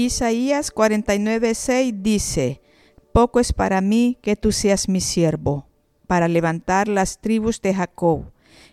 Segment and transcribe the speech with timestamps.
[0.00, 2.62] Isaías 49:6 dice,
[3.12, 5.66] Poco es para mí que tú seas mi siervo,
[6.06, 8.30] para levantar las tribus de Jacob,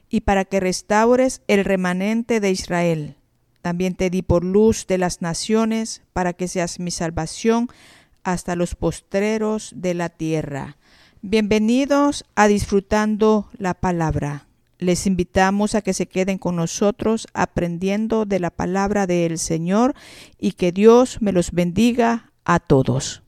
[0.08, 3.18] y para que restaures el remanente de Israel.
[3.64, 7.70] También te di por luz de las naciones, para que seas mi salvación
[8.26, 10.78] hasta los postreros de la tierra.
[11.22, 14.48] Bienvenidos a Disfrutando la Palabra.
[14.80, 19.94] Les invitamos a que se queden con nosotros aprendiendo de la palabra del Señor
[20.40, 23.22] y que Dios me los bendiga a todos.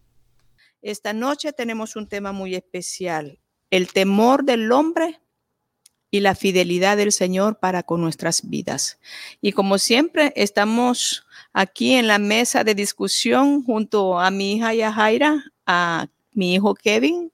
[0.81, 5.21] Esta noche tenemos un tema muy especial, el temor del hombre
[6.09, 8.99] y la fidelidad del Señor para con nuestras vidas.
[9.41, 11.27] Y como siempre, estamos
[11.57, 17.33] aquí en la mesa de discusión junto a mi hija Yajaira, a mi hijo Kevin,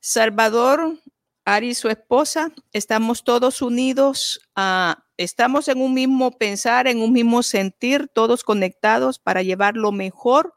[0.00, 0.98] Salvador
[1.44, 7.44] Ari su esposa, estamos todos unidos, ah, estamos en un mismo pensar, en un mismo
[7.44, 10.54] sentir, todos conectados para llevar lo mejor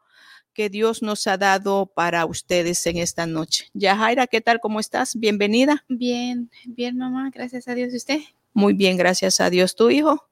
[0.52, 3.68] que Dios nos ha dado para ustedes en esta noche.
[3.72, 4.58] Yajaira, ¿qué tal?
[4.58, 5.14] ¿Cómo estás?
[5.14, 5.84] Bienvenida.
[5.88, 7.92] Bien, bien, mamá, gracias a Dios.
[7.92, 8.20] ¿Y usted?
[8.52, 9.76] Muy bien, gracias a Dios.
[9.76, 10.28] ¿Tu hijo?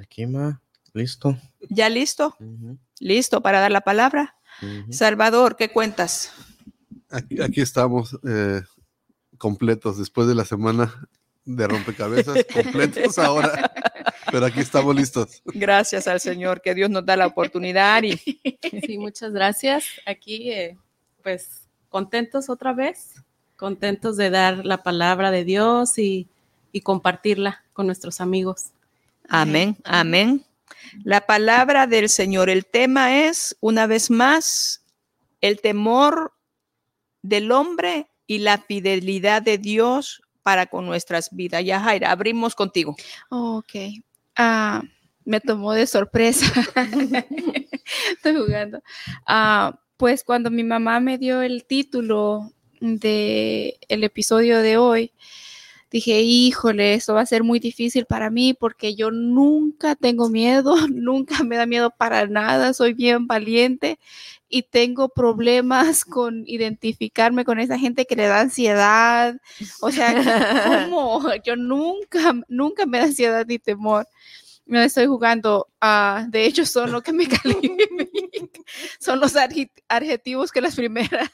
[0.00, 1.38] Aquí, ma, listo.
[1.68, 2.36] ¿Ya listo?
[3.00, 4.36] ¿Listo para dar la palabra?
[4.90, 6.32] Salvador, ¿qué cuentas?
[7.10, 8.18] Aquí, estamos.
[8.28, 8.62] Eh,
[9.38, 11.08] completos después de la semana
[11.44, 13.72] de rompecabezas, completos ahora.
[14.30, 15.42] Pero aquí estamos listos.
[15.46, 18.02] Gracias al Señor, que Dios nos da la oportunidad.
[18.02, 18.18] Y...
[18.86, 19.84] Sí, muchas gracias.
[20.04, 20.76] Aquí, eh,
[21.22, 23.14] pues, contentos otra vez,
[23.56, 26.28] contentos de dar la palabra de Dios y,
[26.72, 28.66] y compartirla con nuestros amigos.
[29.28, 30.44] Amén, amén.
[31.04, 34.84] La palabra del Señor, el tema es, una vez más,
[35.40, 36.32] el temor
[37.22, 41.64] del hombre y la fidelidad de Dios para con nuestras vidas.
[41.64, 42.96] Ya, Jaira, abrimos contigo.
[43.28, 43.74] ok.
[44.36, 44.82] Ah,
[45.24, 46.46] me tomó de sorpresa.
[48.12, 48.82] Estoy jugando.
[49.26, 55.12] Ah, pues cuando mi mamá me dio el título de el episodio de hoy,
[55.90, 60.74] dije, híjole, esto va a ser muy difícil para mí porque yo nunca tengo miedo,
[60.88, 63.98] nunca me da miedo para nada, soy bien valiente
[64.48, 69.36] y tengo problemas con identificarme con esa gente que le da ansiedad.
[69.80, 71.22] O sea, ¿cómo?
[71.44, 74.06] Yo nunca, nunca me da ansiedad ni temor.
[74.64, 78.08] Me estoy jugando, uh, de hecho son lo que me califican,
[79.00, 81.30] son los adjetivos que las primeras,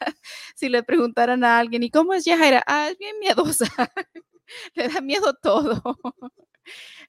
[0.54, 2.62] si le preguntaran a alguien, ¿y cómo es Yajaira?
[2.64, 3.66] Ah, es bien miedosa,
[4.74, 5.82] le da miedo todo.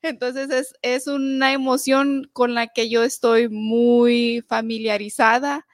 [0.01, 5.65] Entonces es, es, una emoción con la que yo estoy muy familiarizada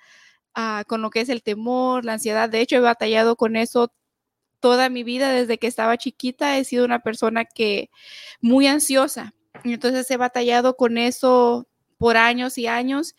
[0.53, 2.49] Ah, con lo que es el temor, la ansiedad.
[2.49, 3.93] De hecho, he batallado con eso
[4.59, 6.57] toda mi vida desde que estaba chiquita.
[6.57, 7.89] He sido una persona que
[8.41, 9.33] muy ansiosa.
[9.63, 11.67] Entonces he batallado con eso
[12.01, 13.15] por años y años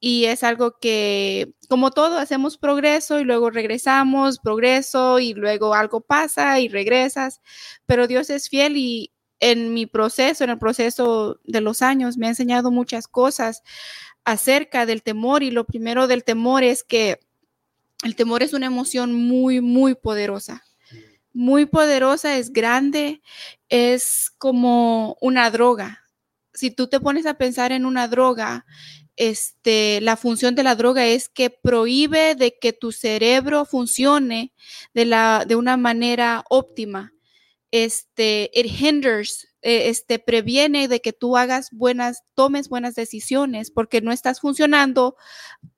[0.00, 6.00] y es algo que, como todo, hacemos progreso y luego regresamos, progreso y luego algo
[6.00, 7.40] pasa y regresas,
[7.86, 12.26] pero Dios es fiel y en mi proceso, en el proceso de los años, me
[12.26, 13.62] ha enseñado muchas cosas
[14.24, 17.20] acerca del temor y lo primero del temor es que
[18.02, 20.64] el temor es una emoción muy, muy poderosa.
[21.32, 23.22] Muy poderosa, es grande,
[23.68, 26.03] es como una droga.
[26.54, 28.64] Si tú te pones a pensar en una droga,
[29.16, 34.52] este, la función de la droga es que prohíbe de que tu cerebro funcione
[34.92, 37.12] de, la, de una manera óptima.
[37.70, 44.00] Este, it hinders eh, este, previene de que tú hagas buenas, tomes buenas decisiones porque
[44.00, 45.16] no estás funcionando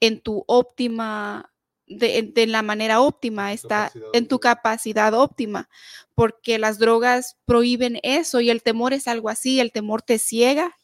[0.00, 1.52] en tu óptima,
[1.86, 5.68] de, la manera óptima, está en tu capacidad óptima,
[6.14, 10.76] porque las drogas prohíben eso y el temor es algo así, el temor te ciega.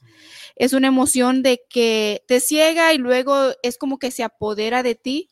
[0.54, 4.94] Es una emoción de que te ciega y luego es como que se apodera de
[4.94, 5.30] ti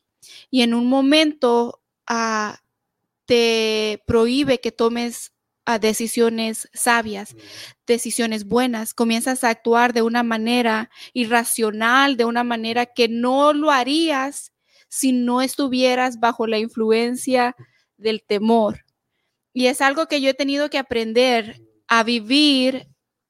[0.50, 2.59] y en un momento ah,
[3.27, 5.33] te prohíbe que tomes
[5.66, 7.36] a decisiones sabias,
[7.86, 13.71] decisiones buenas, comienzas a actuar de una manera irracional, de una manera que no lo
[13.71, 14.53] harías
[14.91, 17.57] si no estuvieras bajo la influencia
[17.97, 18.84] del temor.
[19.54, 22.89] Y es algo que yo he tenido que aprender a vivir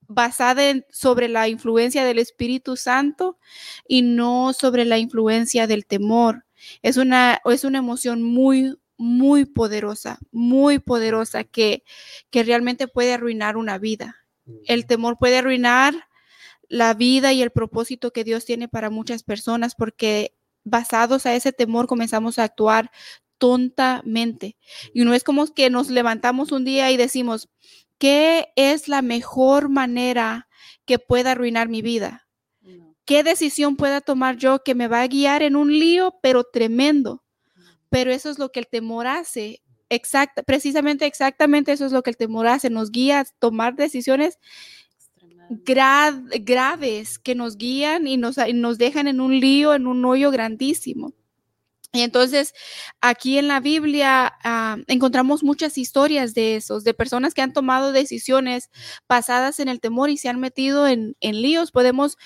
[0.09, 3.39] basada en, sobre la influencia del Espíritu Santo
[3.87, 6.47] y no sobre la influencia del temor.
[6.83, 11.85] Es una, es una emoción muy, muy poderosa, muy poderosa que,
[12.31, 14.17] que realmente puede arruinar una vida.
[14.65, 15.95] El temor puede arruinar
[16.69, 20.35] la vida y el propósito que Dios tiene para muchas personas porque
[20.65, 22.91] basados a ese temor comenzamos a actuar
[23.39, 24.57] tontamente.
[24.93, 27.49] Y no es como que nos levantamos un día y decimos,
[27.99, 30.49] ¿qué es la mejor manera
[30.85, 32.29] que pueda arruinar mi vida?
[33.07, 37.25] ¿Qué decisión pueda tomar yo que me va a guiar en un lío, pero tremendo?
[37.89, 39.63] Pero eso es lo que el temor hace.
[39.89, 42.71] Exacta, precisamente, exactamente eso es lo que el temor hace.
[42.71, 44.39] Nos guía a tomar decisiones
[45.51, 51.13] graves que nos guían y nos, nos dejan en un lío, en un hoyo grandísimo.
[51.93, 52.55] Y entonces
[53.01, 57.91] aquí en la Biblia ah, encontramos muchas historias de esos, de personas que han tomado
[57.91, 58.71] decisiones
[59.09, 61.73] basadas en el temor y se han metido en, en líos.
[61.73, 62.17] Podemos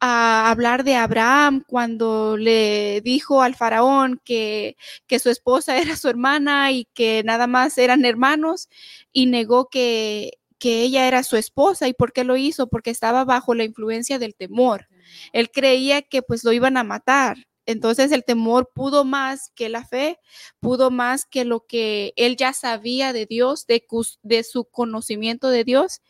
[0.00, 4.76] ah, hablar de Abraham cuando le dijo al faraón que,
[5.08, 8.68] que, su esposa era su hermana y que nada más eran hermanos
[9.12, 11.88] y negó que, que ella era su esposa.
[11.88, 12.68] ¿Y por qué lo hizo?
[12.68, 14.88] Porque estaba bajo la influencia del temor.
[15.32, 17.36] Él creía que pues lo iban a matar.
[17.66, 20.20] Entonces el temor pudo más que la fe,
[20.60, 23.84] pudo más que lo que él ya sabía de Dios, de,
[24.22, 26.00] de su conocimiento de Dios,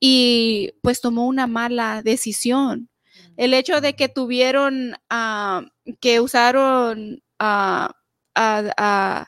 [0.00, 2.88] y pues tomó una mala decisión.
[3.36, 5.66] El hecho de que tuvieron, uh,
[6.00, 7.94] que usaron a,
[8.34, 9.26] a,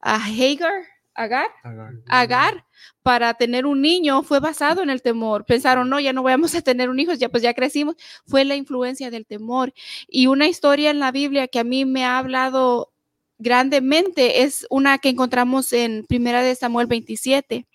[0.00, 1.48] a Hagar, Agar,
[2.08, 2.64] Agar,
[3.02, 5.44] para tener un niño fue basado en el temor.
[5.44, 7.96] Pensaron, no, ya no vamos a tener un hijo, ya pues ya crecimos.
[8.26, 9.72] Fue la influencia del temor.
[10.08, 12.92] Y una historia en la Biblia que a mí me ha hablado
[13.38, 17.66] grandemente es una que encontramos en Primera de Samuel 27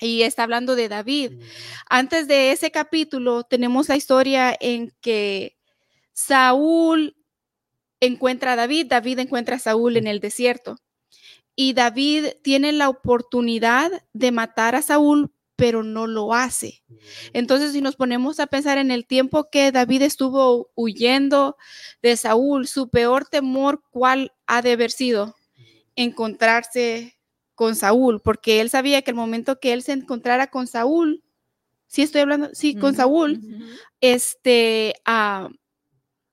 [0.00, 1.32] y está hablando de David.
[1.32, 1.40] Mm.
[1.88, 5.56] Antes de ese capítulo tenemos la historia en que
[6.12, 7.16] Saúl
[8.00, 10.76] encuentra a David, David encuentra a Saúl en el desierto
[11.60, 16.84] y David tiene la oportunidad de matar a Saúl, pero no lo hace.
[17.32, 21.56] Entonces, si nos ponemos a pensar en el tiempo que David estuvo huyendo
[22.00, 25.34] de Saúl, su peor temor, ¿cuál ha de haber sido?
[25.96, 27.18] Encontrarse
[27.56, 31.24] con Saúl, porque él sabía que el momento que él se encontrara con Saúl,
[31.88, 33.40] sí estoy hablando, sí, con Saúl,
[34.00, 35.48] este, ah,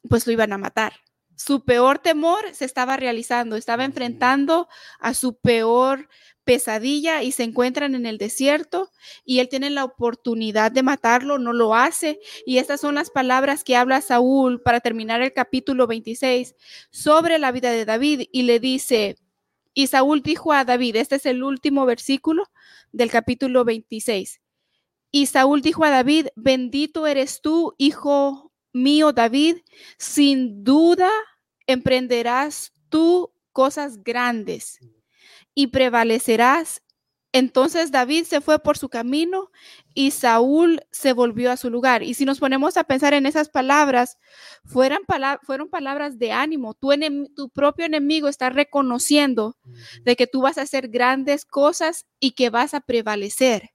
[0.08, 0.94] pues lo iban a matar
[1.36, 4.68] su peor temor se estaba realizando, estaba enfrentando
[5.00, 6.08] a su peor
[6.46, 8.92] pesadilla y se encuentran en el desierto
[9.26, 12.20] y él tiene la oportunidad de matarlo, no lo hace.
[12.46, 16.56] Y estas son las palabras que habla Saúl para terminar el capítulo 26
[16.92, 19.18] sobre la vida de David y le dice,
[19.74, 22.46] y Saúl dijo a David, este es el último versículo
[22.94, 24.40] del capítulo 26.
[25.12, 28.45] Y Saúl dijo a David, bendito eres tú, hijo
[28.76, 29.58] mío David,
[29.98, 31.10] sin duda
[31.66, 34.80] emprenderás tú cosas grandes
[35.56, 36.84] y prevalecerás.
[37.36, 39.52] Entonces David se fue por su camino
[39.94, 42.02] y Saúl se volvió a su lugar.
[42.02, 44.18] Y si nos ponemos a pensar en esas palabras,
[44.64, 45.00] fueron,
[45.44, 46.76] fueron palabras de ánimo.
[46.76, 46.92] Tu,
[47.36, 49.58] tu propio enemigo está reconociendo
[50.06, 53.72] de que tú vas a hacer grandes cosas y que vas a prevalecer.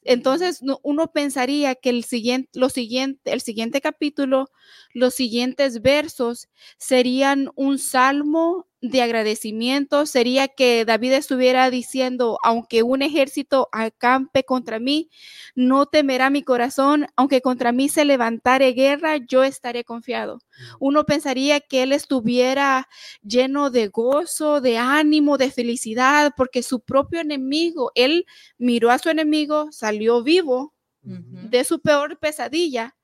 [0.00, 4.48] Entonces uno pensaría que el siguiente, lo siguiente, el siguiente capítulo,
[4.94, 6.48] los siguientes versos
[6.78, 14.78] serían un salmo de agradecimiento, sería que David estuviera diciendo, aunque un ejército acampe contra
[14.78, 15.08] mí,
[15.54, 20.38] no temerá mi corazón, aunque contra mí se levantare guerra, yo estaré confiado.
[20.80, 22.86] Uno pensaría que él estuviera
[23.22, 28.26] lleno de gozo, de ánimo, de felicidad, porque su propio enemigo, él
[28.58, 32.96] miró a su enemigo, salió vivo de su peor pesadilla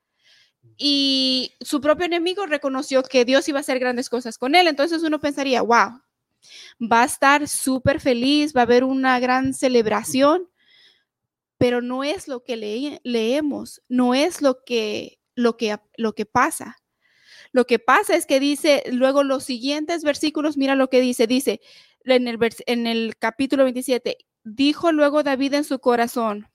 [0.77, 4.67] y su propio enemigo reconoció que Dios iba a hacer grandes cosas con él.
[4.67, 6.01] Entonces uno pensaría, wow,
[6.81, 10.49] va a estar súper feliz, va a haber una gran celebración,
[11.59, 12.57] pero no es lo que
[13.03, 16.79] leemos, no es lo que, lo, que, lo que pasa.
[17.53, 21.61] Lo que pasa es que dice, luego los siguientes versículos, mira lo que dice, dice
[22.05, 26.49] en el, en el capítulo 27, dijo luego David en su corazón,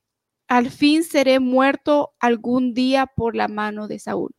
[0.47, 4.35] al fin seré muerto algún día por la mano de Saúl.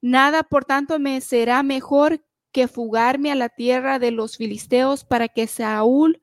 [0.00, 5.28] Nada, por tanto, me será mejor que fugarme a la tierra de los filisteos para
[5.28, 6.20] que Saúl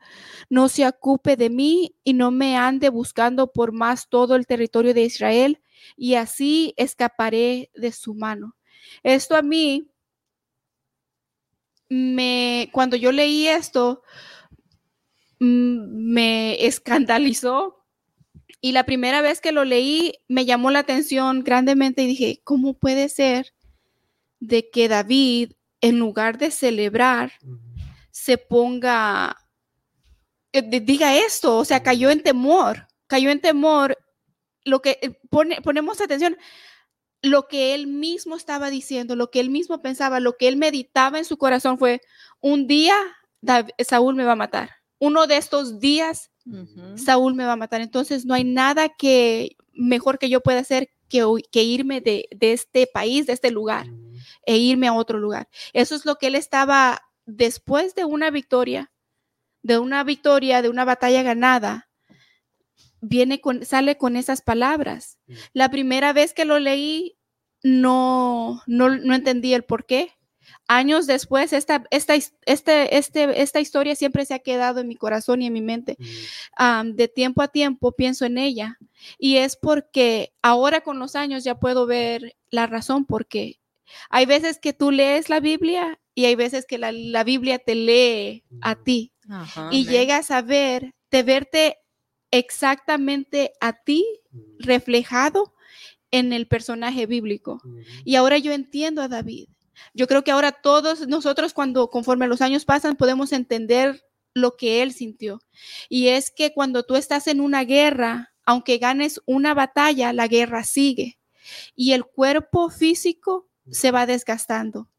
[0.50, 4.94] no se ocupe de mí y no me ande buscando por más todo el territorio
[4.94, 5.62] de Israel,
[5.96, 8.56] y así escaparé de su mano.
[9.04, 9.92] Esto a mí
[11.90, 14.02] me, cuando yo leí esto,
[15.40, 17.77] mm, me escandalizó
[18.62, 22.74] y la primera vez que lo leí me llamó la atención grandemente y dije, ¿cómo
[22.74, 23.54] puede ser
[24.40, 27.34] de que David, en lugar de celebrar,
[28.12, 29.38] se ponga,
[30.54, 31.58] eh, diga esto?
[31.58, 33.98] O sea, cayó en temor, cayó en temor.
[34.64, 36.36] Lo que eh, pone, ponemos atención,
[37.22, 41.20] lo que él mismo estaba diciendo, lo que él mismo pensaba, lo que él meditaba
[41.20, 42.02] en su corazón fue,
[42.42, 42.96] un día
[43.80, 44.72] Saúl me va a matar.
[45.00, 46.32] Uno de estos días
[46.96, 47.82] Saúl me va a matar.
[47.82, 52.54] Entonces no hay nada que mejor que yo pueda hacer que, que irme de, de,
[52.54, 53.88] este país, de este lugar,
[54.46, 55.48] e irme a otro lugar.
[55.74, 58.92] Eso es lo que él estaba después de una victoria,
[59.62, 61.90] de una victoria, de una batalla ganada,
[63.02, 65.20] viene con, sale con esas palabras.
[65.54, 67.18] La primera vez que lo leí,
[67.64, 70.17] no, no, no entendí el por qué.
[70.68, 75.42] Años después, esta, esta, este, este, esta historia siempre se ha quedado en mi corazón
[75.42, 75.98] y en mi mente.
[76.84, 78.78] de tiempo a tiempo pienso en ella.
[79.18, 83.60] Y es porque ahora con los años ya puedo ver la razón por qué.
[84.10, 87.76] Hay veces que tú lees la Biblia y hay veces que la, la Biblia te
[87.76, 89.14] lee a ti.
[89.72, 91.78] y llegas a ver, de verte
[92.32, 94.06] exactamente a ti
[94.60, 95.54] reflejado
[96.12, 97.62] en el personaje bíblico.
[98.06, 99.50] Y ahora yo entiendo a David.
[99.94, 104.04] Yo creo que ahora todos nosotros cuando conforme los años pasan podemos entender
[104.34, 105.42] lo que él sintió.
[105.90, 110.64] Y es que cuando tú estás en una guerra, aunque ganes una batalla, la guerra
[110.64, 111.20] sigue.
[111.76, 114.90] Y el cuerpo físico se va desgastando.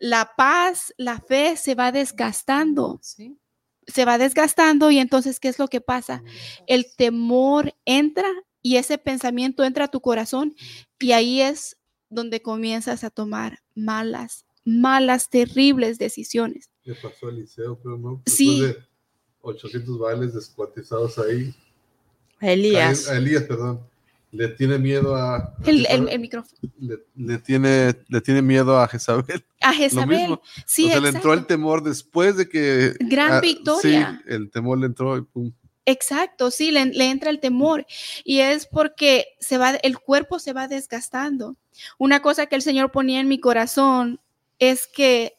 [0.00, 3.00] La paz, la fe se va desgastando.
[3.86, 6.22] Se va desgastando y entonces, ¿qué es lo que pasa?
[6.66, 8.28] El temor entra
[8.62, 10.54] y ese pensamiento entra a tu corazón
[10.98, 11.76] y ahí es
[12.12, 16.70] donde comienzas a tomar malas, malas, terribles decisiones.
[16.84, 18.22] Le pasó a Eliseo, pero no.
[18.24, 18.60] Después sí.
[18.60, 18.76] de
[19.40, 21.54] 800 bailes descuartizados ahí.
[22.40, 23.08] Elías.
[23.08, 23.80] A, Elías, perdón.
[24.30, 25.54] Le tiene miedo a.
[25.64, 26.58] El, el, el micrófono.
[26.78, 29.44] Le, le, tiene, le tiene miedo a Jezabel.
[29.60, 30.38] A Jezabel.
[30.66, 32.94] Sí, o sea, le entró el temor después de que.
[33.00, 34.22] Gran victoria.
[34.24, 35.52] Sí, el temor le entró y pum.
[35.84, 37.86] Exacto, sí, le, le, entra el temor
[38.24, 41.56] y es porque se va, el cuerpo se va desgastando.
[41.98, 44.20] Una cosa que el Señor ponía en mi corazón
[44.60, 45.34] es que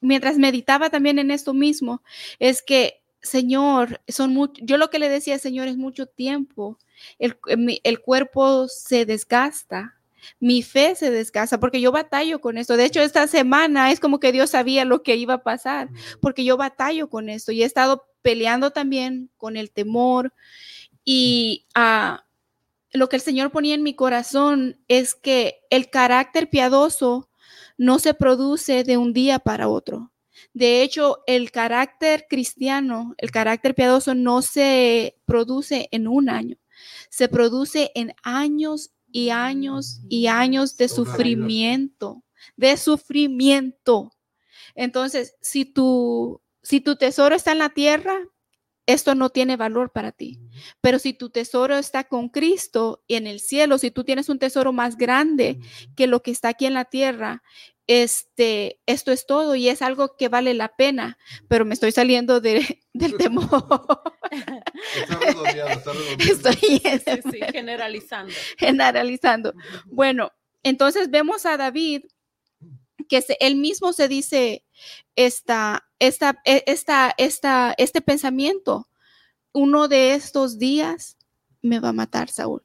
[0.00, 2.02] mientras meditaba también en esto mismo,
[2.38, 6.78] es que Señor, son mucho, yo lo que le decía, Señor, es mucho tiempo.
[7.20, 7.36] El,
[7.84, 9.96] el cuerpo se desgasta,
[10.40, 12.76] mi fe se desgasta porque yo batallo con esto.
[12.76, 15.88] De hecho, esta semana es como que Dios sabía lo que iba a pasar
[16.20, 20.32] porque yo batallo con esto y he estado peleando también con el temor
[21.04, 22.16] y uh,
[22.92, 27.30] lo que el Señor ponía en mi corazón es que el carácter piadoso
[27.78, 30.12] no se produce de un día para otro.
[30.52, 36.56] De hecho, el carácter cristiano, el carácter piadoso no se produce en un año,
[37.08, 42.22] se produce en años y años y años de sufrimiento,
[42.56, 44.12] de sufrimiento.
[44.74, 48.18] Entonces, si tú si tu tesoro está en la tierra,
[48.86, 50.40] esto no tiene valor para ti.
[50.80, 54.38] Pero si tu tesoro está con Cristo y en el cielo, si tú tienes un
[54.38, 55.60] tesoro más grande
[55.96, 57.42] que lo que está aquí en la tierra,
[57.86, 62.40] este, esto es todo y es algo que vale la pena, pero me estoy saliendo
[62.40, 63.48] de, del temor.
[66.18, 68.32] Estoy sí, generalizando.
[68.58, 69.52] Generalizando.
[69.86, 72.04] Bueno, entonces vemos a David
[73.08, 74.64] que él mismo se dice
[75.16, 78.88] esta, esta, e, esta, esta, este pensamiento.
[79.52, 81.16] Uno de estos días
[81.62, 82.62] me va a matar Saúl.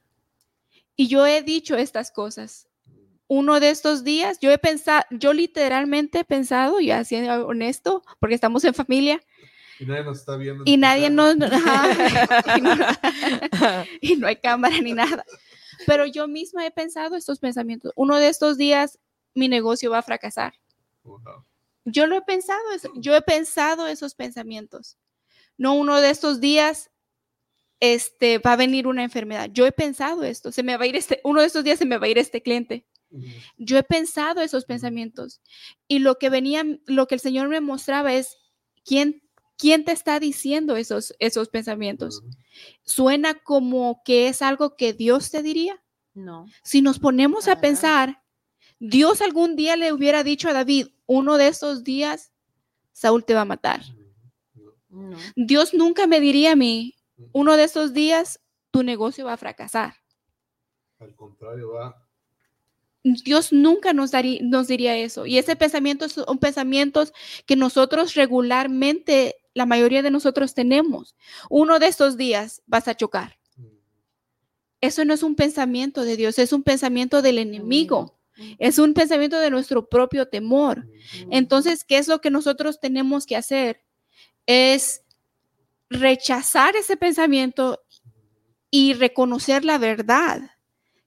[0.95, 2.67] Y yo he dicho estas cosas.
[3.27, 8.35] Uno de estos días, yo he pensado, yo literalmente he pensado, y así honesto, porque
[8.35, 9.21] estamos en familia.
[9.79, 10.63] Y nadie nos está viendo.
[10.65, 11.35] Y nadie nos...
[12.57, 12.75] y, no,
[14.01, 15.23] y no hay cámara ni nada.
[15.85, 17.91] Pero yo misma he pensado estos pensamientos.
[17.95, 18.97] Uno de estos días
[19.35, 20.53] mi negocio va a fracasar.
[21.89, 22.59] Yo lo he pensado,
[22.95, 24.97] yo he pensado esos pensamientos.
[25.57, 26.91] No uno de estos días
[27.79, 29.49] este va a venir una enfermedad.
[29.53, 31.85] Yo he pensado esto, se me va a ir este uno de estos días se
[31.85, 32.85] me va a ir este cliente.
[33.57, 35.39] Yo he pensado esos pensamientos
[35.87, 38.35] y lo que venía lo que el Señor me mostraba es
[38.83, 39.23] quién
[39.57, 42.21] quién te está diciendo esos esos pensamientos.
[42.83, 45.81] Suena como que es algo que Dios te diría.
[46.13, 46.47] No.
[46.63, 48.23] Si nos ponemos a pensar
[48.79, 52.31] Dios algún día le hubiera dicho a David, uno de esos días,
[52.91, 53.81] Saúl te va a matar.
[55.35, 56.95] Dios nunca me diría a mí,
[57.31, 58.39] uno de esos días,
[58.71, 59.95] tu negocio va a fracasar.
[60.99, 62.07] Al contrario, va.
[63.03, 65.25] Dios nunca nos, daría, nos diría eso.
[65.25, 67.13] Y ese pensamiento son pensamientos
[67.45, 71.15] que nosotros regularmente, la mayoría de nosotros tenemos.
[71.49, 73.37] Uno de estos días vas a chocar.
[74.81, 78.16] Eso no es un pensamiento de Dios, es un pensamiento del enemigo.
[78.59, 80.87] Es un pensamiento de nuestro propio temor.
[81.31, 83.83] Entonces, ¿qué es lo que nosotros tenemos que hacer?
[84.45, 85.03] Es
[85.89, 87.81] rechazar ese pensamiento
[88.69, 90.51] y reconocer la verdad,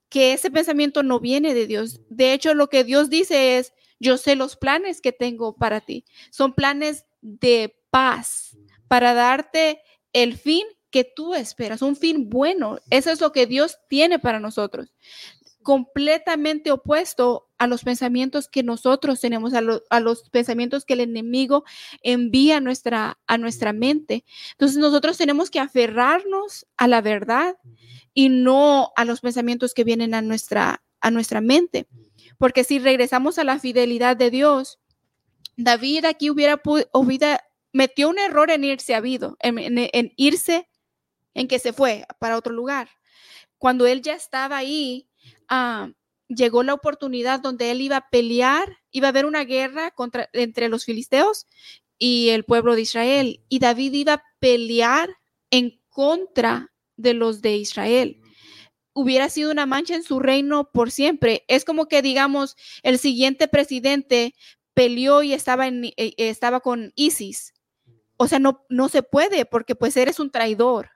[0.08, 2.00] que ese pensamiento no viene de Dios.
[2.08, 6.04] De hecho, lo que Dios dice es, yo sé los planes que tengo para ti.
[6.30, 8.56] Son planes de paz
[8.88, 9.82] para darte
[10.12, 12.78] el fin que tú esperas, un fin bueno.
[12.90, 14.92] Eso es lo que Dios tiene para nosotros.
[15.70, 21.62] Completamente opuesto a los pensamientos que nosotros tenemos, a, los pensamientos que el enemigo
[22.02, 24.24] envía a nuestra, a nuestra mente.
[24.50, 27.56] Entonces nosotros tenemos que aferrarnos a la verdad
[28.12, 31.86] y no a los pensamientos que vienen a nuestra, a nuestra mente.
[32.36, 34.80] Porque si regresamos a la fidelidad de Dios,
[35.56, 36.60] David aquí hubiera,
[36.92, 40.68] hubiera metió un error en irse a en, en, irse,
[41.34, 42.88] en que se fue para otro lugar.
[43.56, 45.09] Cuando él ya estaba ahí,
[45.50, 45.90] ah,
[46.28, 50.69] llegó la oportunidad donde él iba a pelear, iba a haber una guerra contra, entre
[50.69, 51.47] los filisteos
[51.99, 53.45] y el pueblo de Israel.
[53.49, 55.11] Y David iba a pelear
[55.50, 58.23] en contra de los de Israel.
[58.92, 61.45] Hubiera sido una mancha en su reino por siempre.
[61.49, 64.35] Es como que, digamos, el siguiente presidente
[64.73, 67.52] peleó y estaba, en, eh, estaba con ISIS
[68.23, 70.90] o sea, no, no se puede porque pues eres un traidor.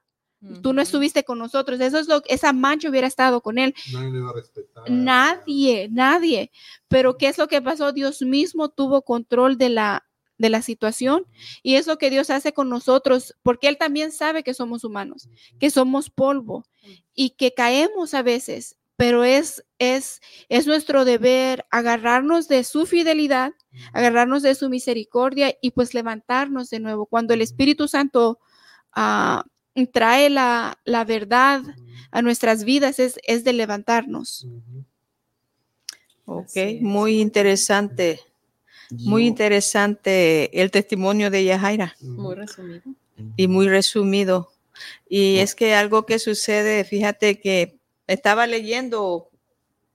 [0.63, 1.81] Tú no estuviste con nosotros.
[1.81, 3.75] Eso es lo esa mancha hubiera estado con él.
[3.93, 4.91] Nadie le iba a respetar.
[4.91, 6.51] Nadie, nadie.
[6.89, 7.93] Pero ¿qué es lo que pasó?
[7.93, 10.07] Dios mismo tuvo control de la,
[10.39, 11.27] de la situación
[11.63, 15.29] y es lo que Dios hace con nosotros porque Él también sabe que somos humanos,
[15.59, 16.65] que somos polvo
[17.15, 23.53] y que caemos a veces, pero es, es, es nuestro deber agarrarnos de su fidelidad,
[23.93, 27.07] agarrarnos de su misericordia y pues levantarnos de nuevo.
[27.07, 28.39] Cuando el Espíritu Santo
[28.93, 29.45] ah,
[29.93, 30.77] trae la,
[31.07, 31.63] verdad
[32.11, 34.47] a nuestras vidas, es, es de levantarnos.
[36.27, 38.21] Ok, muy interesante.
[38.91, 41.97] Muy interesante el testimonio de Yajaira.
[42.01, 42.83] Muy resumido.
[43.37, 44.53] Y muy resumido.
[45.09, 49.31] Y es que algo que sucede, fíjate que estaba leyendo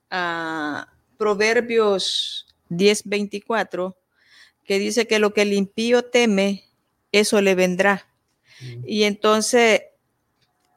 [0.09, 3.95] a ah, Proverbios 10:24,
[4.63, 6.63] que dice que lo que el impío teme,
[7.11, 8.08] eso le vendrá.
[8.85, 9.81] Y entonces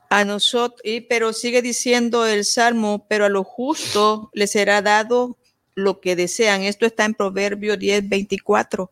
[0.09, 5.39] a nosotros, pero sigue diciendo el Salmo, pero a lo justo le será dado
[5.75, 6.63] lo que desean.
[6.63, 8.91] Esto está en Proverbios 10:24.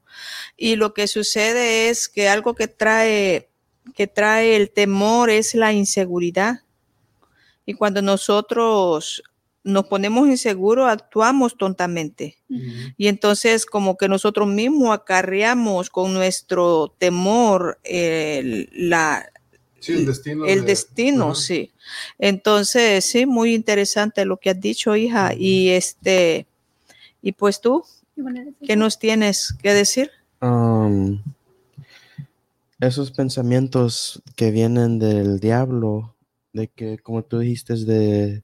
[0.56, 3.50] Y lo que sucede es que algo que trae
[3.94, 6.62] que trae el temor es la inseguridad.
[7.66, 9.22] Y cuando nosotros
[9.62, 12.38] nos ponemos inseguros, actuamos tontamente.
[12.96, 19.30] Y entonces como que nosotros mismos acarreamos con nuestro temor el, la,
[19.86, 20.46] el destino.
[20.46, 21.72] El destino, sí.
[22.18, 25.34] Entonces, sí, muy interesante lo que has dicho, hija.
[25.34, 26.46] Y este,
[27.22, 27.84] y pues tú,
[28.66, 30.10] ¿qué nos tienes que decir?
[30.40, 31.22] Um,
[32.80, 36.14] esos pensamientos que vienen del diablo
[36.52, 38.42] de que, como tú dijiste, de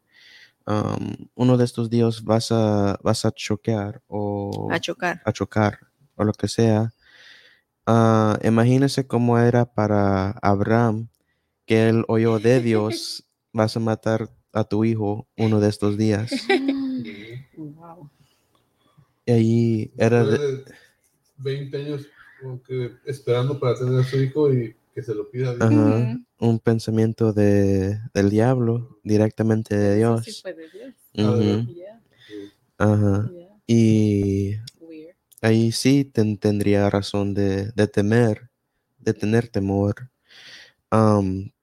[1.34, 5.78] uno de estos días vas a, vas a chocar o a chocar, a chocar
[6.16, 6.92] o lo que sea.
[7.86, 11.08] Uh, imagínese cómo era para Abraham
[11.66, 16.30] que él oyó de Dios, vas a matar a tu hijo uno de estos días.
[19.28, 20.64] Y ahí era de
[21.38, 22.06] 20 años
[23.04, 25.54] esperando para tener a su hijo y que se lo pida
[26.38, 30.42] Un pensamiento de, del diablo directamente de Dios.
[33.66, 34.54] Y
[35.42, 38.48] ahí sí tendría razón de, temer,
[38.98, 40.10] de tener temor.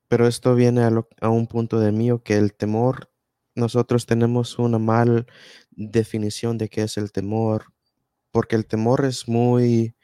[0.08, 0.92] pero esto viene a,
[1.22, 3.10] a, un punto de mío que el temor,
[3.56, 5.26] nosotros tenemos una mal
[5.72, 7.74] definición de qué es el temor,
[8.30, 9.96] porque el temor es muy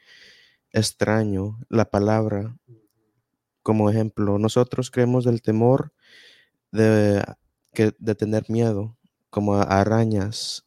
[0.72, 2.56] extraño, la palabra
[3.62, 5.92] como ejemplo, nosotros creemos del temor
[6.72, 7.22] de,
[7.72, 8.96] que, de tener miedo,
[9.30, 10.66] como a arañas,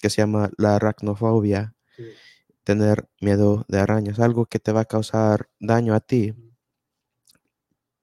[0.00, 1.74] que se llama la aracnofobia,
[2.64, 6.34] tener miedo de arañas, algo que te va a causar daño a ti.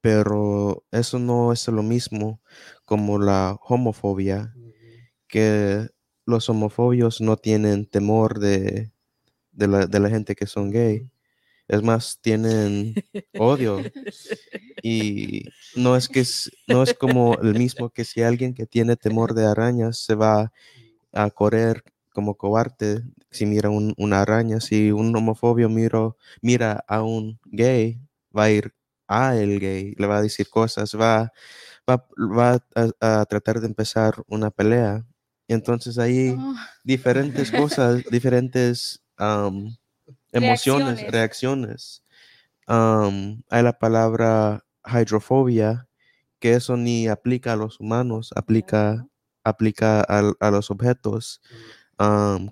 [0.01, 2.41] Pero eso no es lo mismo
[2.85, 4.55] como la homofobia,
[5.27, 5.89] que
[6.25, 8.91] los homofobios no tienen temor de,
[9.51, 11.11] de, la, de la gente que son gay
[11.71, 12.95] es más, tienen
[13.37, 13.79] odio.
[14.83, 16.25] Y no es que
[16.67, 20.51] no es como el mismo que si alguien que tiene temor de arañas se va
[21.13, 24.59] a correr como cobarde si mira una araña.
[24.59, 28.01] Si un homofobio miro, mira a un gay,
[28.35, 28.73] va a ir
[29.07, 31.31] a el gay, le va a decir cosas, va,
[31.87, 32.59] va,
[32.99, 35.05] a, tratar de empezar una pelea.
[35.47, 36.55] Y entonces hay oh.
[36.83, 39.03] diferentes cosas, diferentes
[40.31, 42.03] emociones, reacciones.
[42.67, 45.87] hay la palabra hidrofobia,
[46.39, 49.07] que eso ni aplica a los humanos, aplica
[49.43, 51.41] aplica al- a, los objetos,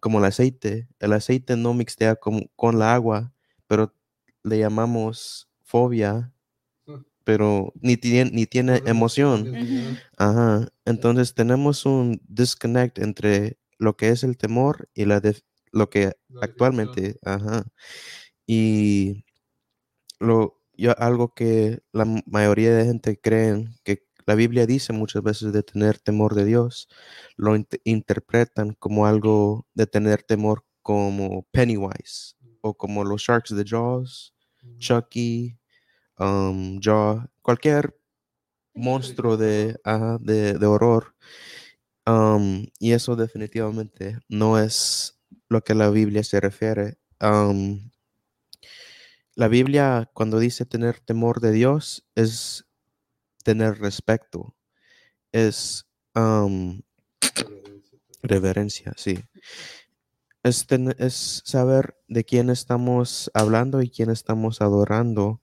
[0.02, 0.88] como el aceite.
[1.00, 3.32] El aceite no mixtea con, con la agua,
[3.68, 3.94] pero
[4.44, 6.34] le llamamos fobia,
[7.24, 9.56] pero ni tiene, ni tiene emoción.
[10.18, 10.68] Ajá.
[10.86, 16.06] Entonces tenemos un disconnect entre lo que es el temor y la def- lo que
[16.06, 17.66] La actualmente, ajá.
[18.48, 19.26] Y
[20.20, 25.54] lo, yo, algo que la mayoría de gente creen que la Biblia dice muchas veces
[25.54, 26.88] de tener temor de Dios,
[27.36, 33.66] lo int- interpretan como algo de tener temor como Pennywise o como los Sharks de
[33.68, 34.34] Jaws,
[34.78, 35.58] Chucky,
[36.20, 37.98] um, Jaw, cualquier
[38.76, 41.16] monstruo de, ajá, de, de horror.
[42.06, 45.19] Um, y eso definitivamente no es
[45.50, 46.98] lo que la Biblia se refiere.
[47.20, 47.92] Um,
[49.36, 52.66] la Biblia cuando dice tener temor de Dios es
[53.44, 54.56] tener respeto,
[55.32, 55.86] es
[58.22, 59.20] reverencia, sí.
[60.44, 60.66] Es,
[60.98, 65.42] es saber de quién estamos hablando y quién estamos adorando.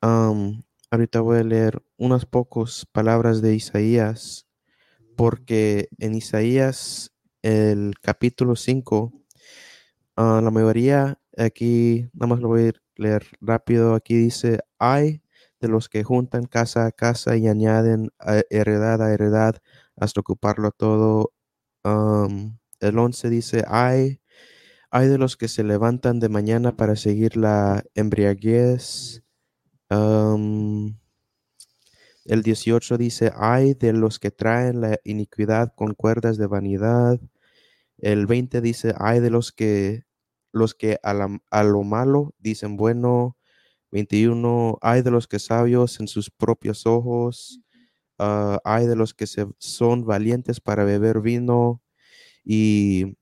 [0.00, 4.46] Ahorita voy a leer unas pocas palabras de Isaías,
[5.16, 9.12] porque en Isaías, el capítulo 5,
[10.16, 15.22] ah, la mayoría aquí, nada más lo voy a leer rápido, aquí dice, hay
[15.60, 18.10] de los que juntan casa a casa y añaden
[18.50, 19.56] heredad a heredad
[19.96, 21.32] hasta ocuparlo todo.
[22.80, 24.20] El 11 dice, hay,
[24.90, 29.22] hay de los que se levantan de mañana para seguir la embriaguez.
[32.28, 37.20] El 18 dice, hay de los que traen la iniquidad con cuerdas de vanidad.
[37.98, 40.04] El 20 dice, hay de los que
[40.52, 43.36] los que a, la- a lo malo dicen bueno.
[43.92, 47.60] 21, hay de los que sabios en sus propios ojos.
[48.18, 51.82] ah, hay de los que se, son valientes para beber vino.
[52.44, 53.16] Y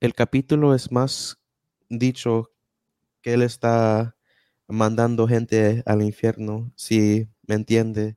[0.00, 1.38] el capítulo es más
[1.88, 2.50] dicho
[3.22, 4.16] que él está
[4.68, 8.16] mandando gente al infierno, si me entiende.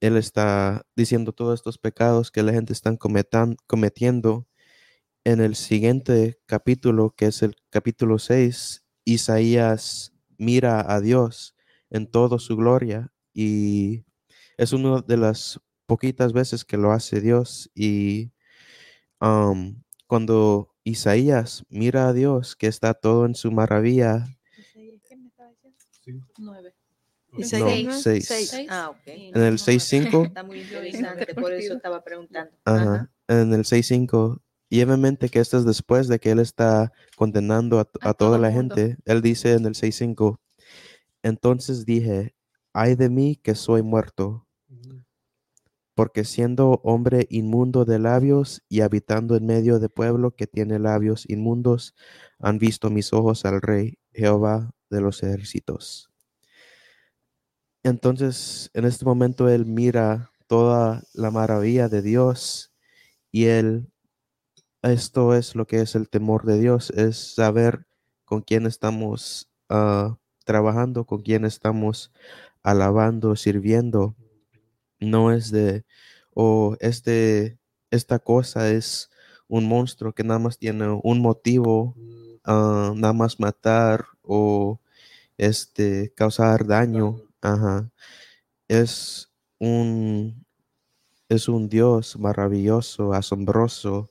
[0.00, 4.48] Él está diciendo todos estos pecados que la gente está cometan- cometiendo.
[5.24, 11.54] En el siguiente capítulo, que es el capítulo 6, Isaías mira a Dios
[11.90, 14.04] en toda su gloria y
[14.58, 18.32] es una de las poquitas veces que lo hace Dios y
[19.20, 24.26] am, cuando Isaías mira a Dios que está todo en su maravilla,
[26.38, 26.75] Nueve.
[27.38, 27.66] No.
[28.68, 29.06] Ah, ok.
[29.06, 32.52] En el 6.5 Está muy interesante, por eso estaba preguntando.
[32.64, 33.10] Ajá.
[33.28, 37.98] En el 6.5, y que esto es después de que él está condenando a, t-
[38.02, 38.74] A a toda la mundo.
[38.76, 38.96] gente.
[39.04, 40.40] Él dice en el 6.5,
[41.22, 42.34] entonces dije,
[42.72, 44.46] ay de mí que soy muerto,
[45.94, 51.24] porque siendo hombre inmundo de labios y habitando en medio de pueblo que tiene labios
[51.28, 51.94] inmundos,
[52.38, 56.10] han visto mis ojos al rey Jehová de los ejércitos.
[57.86, 62.72] Entonces, en este momento él mira toda la maravilla de Dios
[63.30, 63.92] y él,
[64.82, 67.86] esto es lo que es el temor de Dios, es saber
[68.24, 72.10] con quién estamos ah, trabajando, con quién estamos
[72.64, 74.16] alabando, sirviendo.
[74.98, 75.84] No es de,
[76.34, 77.56] o este,
[77.92, 79.10] esta cosa es
[79.46, 81.94] un monstruo que nada más tiene un motivo,
[82.42, 84.80] ah, nada más matar o
[85.38, 87.25] este, causar daño.
[87.40, 87.90] Ajá.
[88.68, 90.44] Es un,
[91.28, 94.10] es un Dios maravilloso, asombroso,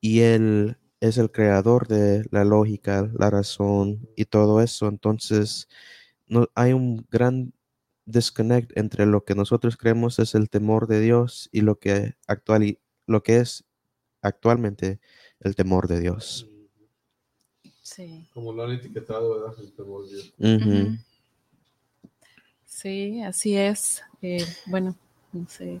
[0.00, 4.88] y Él es el creador de la lógica, la razón y todo eso.
[4.88, 5.68] Entonces,
[6.26, 7.52] no, hay un gran
[8.04, 12.78] disconnect entre lo que nosotros creemos es el temor de Dios y lo que, actual,
[13.06, 13.64] lo que es
[14.22, 15.00] actualmente
[15.40, 16.48] el temor de Dios.
[17.82, 19.58] Sí, Como lo han etiquetado, ¿verdad?
[19.60, 20.32] El temor de Dios.
[20.38, 21.09] Ujú.
[22.82, 24.02] Sí, así es.
[24.22, 24.96] Eh, bueno,
[25.32, 25.80] no sé.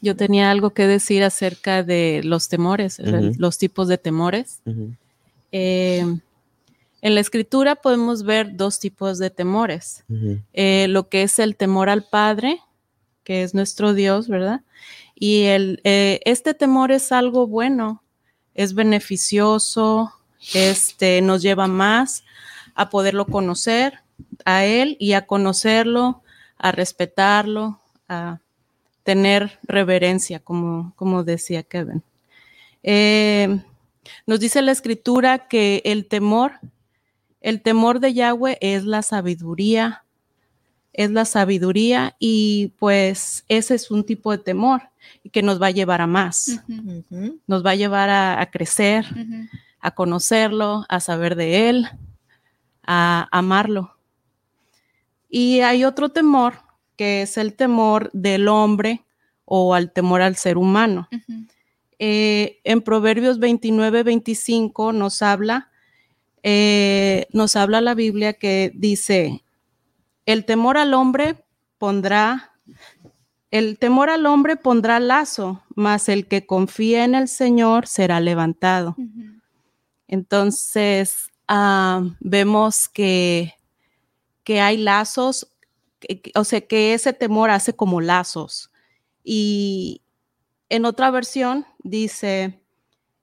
[0.00, 4.60] Yo tenía algo que decir acerca de los temores, los tipos de temores.
[5.50, 6.04] Eh,
[7.02, 10.04] en la escritura podemos ver dos tipos de temores.
[10.52, 12.60] Eh, lo que es el temor al Padre,
[13.24, 14.62] que es nuestro Dios, ¿verdad?
[15.14, 18.02] Y el, eh, este temor es algo bueno,
[18.54, 20.12] es beneficioso,
[20.54, 22.24] este, nos lleva más
[22.74, 24.00] a poderlo conocer
[24.44, 26.22] a Él y a conocerlo,
[26.58, 28.40] a respetarlo, a
[29.02, 32.02] tener reverencia, como, como decía Kevin.
[32.82, 33.60] Eh,
[34.26, 36.58] nos dice la escritura que el temor,
[37.40, 40.04] el temor de Yahweh es la sabiduría,
[40.92, 44.82] es la sabiduría y pues ese es un tipo de temor
[45.30, 46.62] que nos va a llevar a más,
[47.46, 49.06] nos va a llevar a, a crecer,
[49.80, 51.88] a conocerlo, a saber de él,
[52.82, 53.95] a amarlo.
[55.28, 56.54] Y hay otro temor
[56.96, 59.04] que es el temor del hombre
[59.44, 61.08] o al temor al ser humano.
[61.98, 65.70] Eh, en Proverbios 29, 25 nos habla,
[66.42, 69.42] eh, nos habla la Biblia que dice,
[70.26, 71.44] el temor al hombre
[71.78, 72.52] pondrá,
[73.50, 78.96] el temor al hombre pondrá lazo, mas el que confía en el Señor será levantado.
[80.08, 83.54] Entonces, ah, vemos que,
[84.46, 85.48] que hay lazos,
[85.98, 88.70] que- que- o sea, que ese temor hace como lazos.
[89.24, 90.02] Y
[90.68, 92.60] en otra versión dice,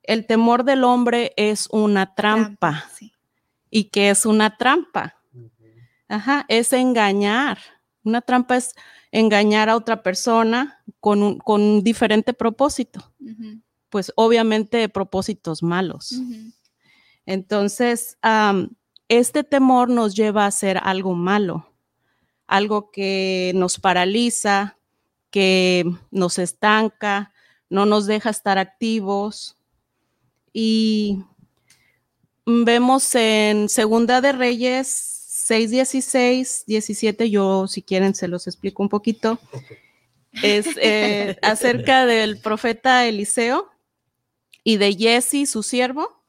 [0.03, 2.83] el temor del hombre es una trampa.
[2.93, 3.13] sí.
[3.69, 5.15] ¿Y qué es una trampa?
[6.09, 7.57] Ajá, es engañar.
[8.03, 8.75] Una trampa es
[9.11, 13.13] engañar a otra persona con un, con un diferente propósito.
[13.89, 16.11] Pues obviamente propósitos malos.
[17.25, 18.71] Entonces, am,
[19.19, 21.67] este temor nos lleva a hacer algo malo,
[22.47, 24.77] algo que nos paraliza,
[25.29, 27.33] que nos estanca,
[27.69, 29.57] no nos deja estar activos.
[30.53, 31.23] Y
[32.45, 38.89] vemos en Segunda de Reyes 6, 16, 17, yo si quieren se los explico un
[38.89, 39.39] poquito.
[40.41, 43.69] Es eh, acerca del profeta Eliseo
[44.63, 46.22] y de Jesse, su siervo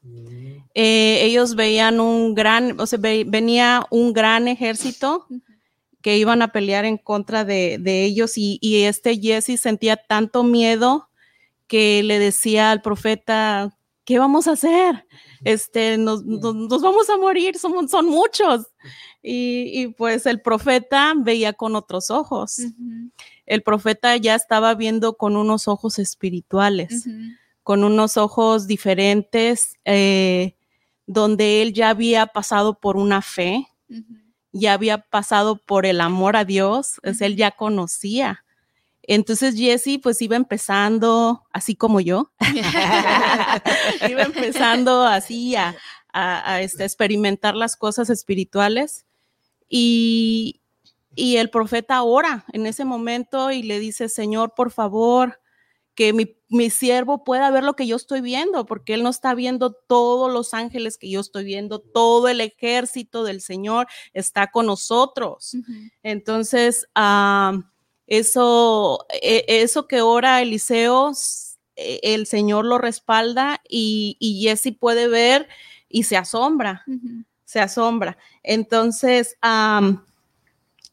[0.73, 5.25] eh, ellos veían un gran, o sea, ve- venía un gran ejército
[6.01, 10.43] que iban a pelear en contra de, de ellos y, y este Jesse sentía tanto
[10.43, 11.09] miedo
[11.67, 15.05] que le decía al profeta, ¿qué vamos a hacer?
[15.43, 18.67] Este, nos, nos- nos vamos a morir, somos, son muchos.
[19.23, 22.59] Y, y pues el profeta veía con otros ojos.
[23.47, 27.07] El profeta ya estaba viendo con unos ojos espirituales.
[27.65, 30.55] Con unos ojos diferentes, eh,
[31.07, 33.67] donde él ya había pasado por una fe,
[34.51, 38.45] ya había pasado por el amor a Dios, es, él ya conocía.
[39.01, 42.31] Entonces Jesse pues iba empezando, así como yo,
[44.09, 45.75] iba empezando así a,
[46.13, 49.05] a- a, este, experimentar las cosas espirituales.
[49.67, 50.61] Y,
[51.15, 55.39] y el profeta ora en ese momento y le dice, Señor, por favor,
[55.95, 59.33] que mi, mi siervo pueda ver lo que yo estoy viendo, porque él no está
[59.33, 64.65] viendo todos los ángeles que yo estoy viendo, todo el ejército del Señor está con
[64.65, 65.55] nosotros.
[66.03, 67.61] Entonces, ah,
[68.07, 71.13] eso, e- eso que ora Eliseo,
[71.75, 75.47] e- el Señor lo respalda y, y Jesse puede ver
[75.87, 76.83] y se asombra,
[77.45, 78.17] se asombra.
[78.43, 79.37] Entonces,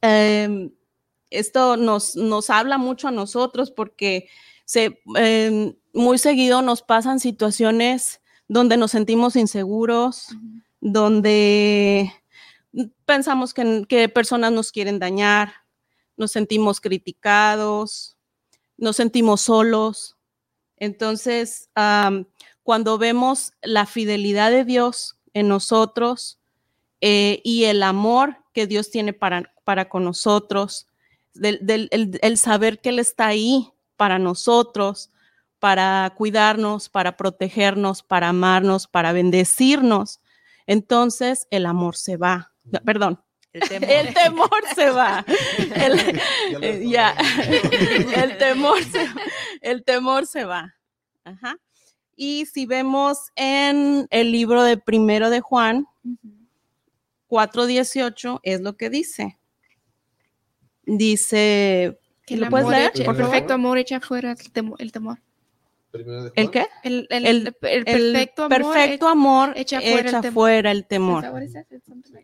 [0.01, 0.71] em,
[1.31, 4.29] esto nos, nos habla mucho a nosotros porque
[4.73, 10.29] se, em, muy seguido nos pasan situaciones donde nos sentimos inseguros,
[10.81, 12.11] donde
[13.05, 15.53] pensamos que, que personas nos quieren dañar,
[16.17, 18.17] nos sentimos criticados,
[18.79, 20.17] nos sentimos solos.
[20.79, 22.25] Entonces, am,
[22.63, 26.39] cuando vemos la fidelidad de Dios en nosotros
[27.03, 30.87] eh, y el amor que Dios tiene para, para con nosotros,
[31.35, 33.71] del, del- el, el saber que Él está ahí
[34.03, 35.13] para nosotros,
[35.61, 40.21] para cuidarnos, para protegernos, para amarnos, para bendecirnos,
[40.67, 42.53] entonces el amor se va.
[42.85, 43.91] Perdón, El temor.
[43.93, 45.25] el temor se va.
[45.77, 46.21] El,
[46.63, 47.15] eh, ya,
[48.17, 49.09] el temor se,
[49.61, 50.75] el temor se va.
[51.23, 51.57] Ajá.
[52.17, 56.49] Y si vemos en el libro de primero de Juan, Ujú.
[57.29, 59.39] 4.18, es lo que dice.
[60.87, 62.01] Dice,
[62.37, 62.93] ¿lo el puedes leer?
[63.05, 64.81] por perfecto amor echa fuera el temor.
[64.81, 65.19] El, temor.
[65.91, 66.51] Primero de ¿El Juan.
[66.53, 66.67] qué?
[66.85, 68.59] El, el- El- el- el El perfecto amor.
[68.75, 70.33] perfecto amor echa fuera el temor.
[70.33, 70.79] fuera el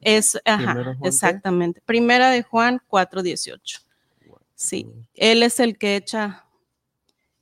[0.00, 0.42] ¿es- temor.
[0.44, 1.82] ajá, exactamente.
[1.84, 3.80] Primera de Juan 4.18.
[4.54, 6.44] Sí, Él es el que echa,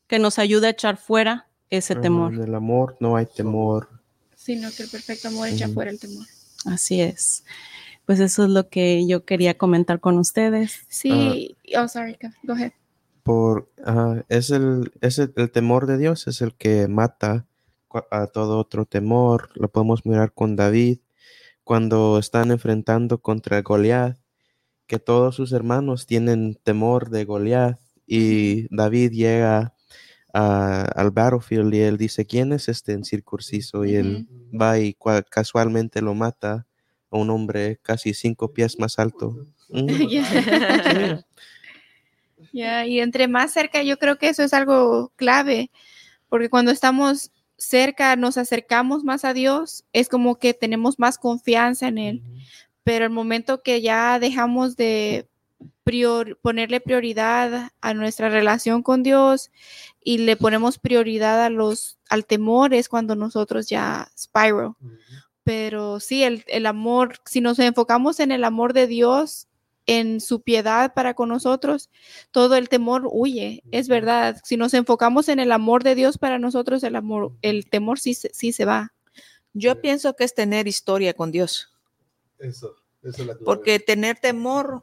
[0.07, 2.35] que nos ayuda a echar fuera ese Ah, temor.
[2.35, 3.89] En el amor no hay temor.
[4.35, 6.27] Sino que el perfecto amor echa fuera el temor.
[6.67, 7.45] Así es.
[8.07, 10.87] Pues eso es lo que yo quería comentar con ustedes.
[10.89, 11.57] Sí.
[11.77, 12.17] oh, sorry.
[12.45, 12.73] go- ahead.
[13.23, 17.47] Por, ajá, es el, es el, el temor de Dios, es el que mata
[18.13, 19.51] a todo otro temor.
[19.55, 20.99] Lo podemos mirar con David
[21.65, 24.17] cuando están enfrentando contra Goliat,
[24.87, 29.75] que todos sus hermanos tienen temor de Goliat y David llega
[30.33, 33.85] a- al battlefield y él dice, ¿quién es este incircunciso?
[33.85, 36.67] Y él va y cua- casualmente lo mata
[37.11, 39.47] un hombre casi cinco pies más alto.
[39.69, 39.89] Mm,
[42.87, 45.71] y entre más cerca, yo creo que eso es algo clave,
[46.29, 51.89] porque cuando estamos cerca, nos acercamos más a Dios, es como que tenemos más confianza
[51.89, 52.23] en Él.
[52.85, 55.29] Pero el momento que ya dejamos de
[55.85, 59.51] prior- ponerle prioridad a nuestra relación con Dios
[60.03, 64.73] y le ponemos prioridad a los, al temor, es cuando nosotros ya spiral.
[65.47, 69.47] Pero sí, el, el amor, si nos enfocamos en el amor de Dios,
[69.87, 71.89] en su piedad para con nosotros,
[72.33, 73.63] todo el temor huye.
[73.71, 74.41] Es verdad.
[74.43, 78.15] Si nos enfocamos en el amor de Dios para nosotros, el amor, el temor sí,
[78.15, 78.93] se- sí se va.
[79.53, 81.69] Yo pienso que es tener historia con Dios,
[82.41, 83.45] Eso, eso es la clave.
[83.45, 84.83] porque tener temor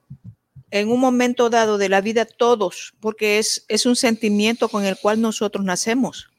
[0.72, 4.96] en un momento dado de la vida todos, porque es, es un sentimiento con el
[4.98, 6.30] cual nosotros nacemos.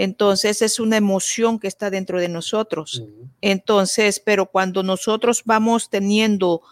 [0.00, 3.02] Entonces es una emoción que está dentro de nosotros.
[3.40, 6.62] Entonces, pero cuando nosotros vamos teniendo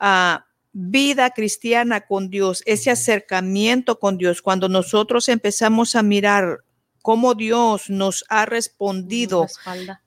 [0.00, 6.64] ah, vida cristiana con Dios, ese acercamiento con Dios, cuando nosotros empezamos a mirar
[7.00, 9.46] cómo Dios nos ha respondido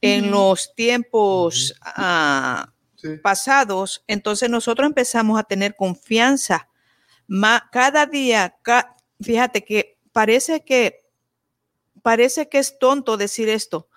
[0.01, 3.09] en los tiempos ah, Sí.
[3.21, 6.67] pasados, entonces nosotros empezamos a tener confianza.
[7.27, 11.06] Ma- cada día, ca- fíjate que parece que
[12.01, 13.89] parece que es tonto decir esto,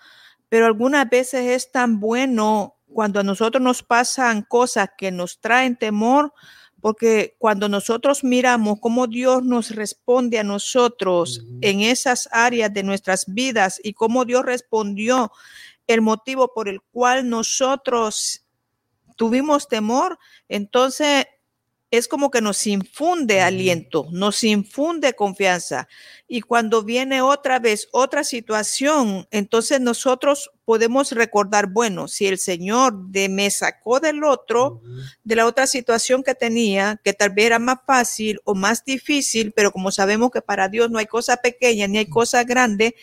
[0.49, 5.77] pero algunas veces es tan bueno cuando a nosotros nos pasan cosas que nos traen
[5.77, 6.33] temor,
[6.81, 13.27] porque cuando nosotros miramos cómo Dios nos responde a nosotros en esas áreas de nuestras
[13.27, 15.31] vidas y cómo Dios respondió
[15.87, 18.47] el motivo por el cual nosotros
[19.17, 21.27] tuvimos temor, entonces
[21.91, 25.89] es como que nos infunde aliento, nos infunde confianza.
[26.29, 33.09] Y cuando viene otra vez otra situación, entonces nosotros podemos recordar, bueno, si el Señor
[33.09, 34.81] de me sacó del otro,
[35.25, 39.51] de la otra situación que tenía, que tal vez era más fácil o más difícil,
[39.51, 42.95] pero como sabemos que para Dios no hay cosa pequeña ni hay cosa grande,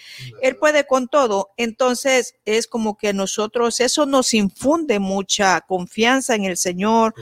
[0.42, 1.50] Él puede con todo.
[1.58, 7.16] Entonces es como que nosotros, eso nos infunde mucha confianza en el Señor,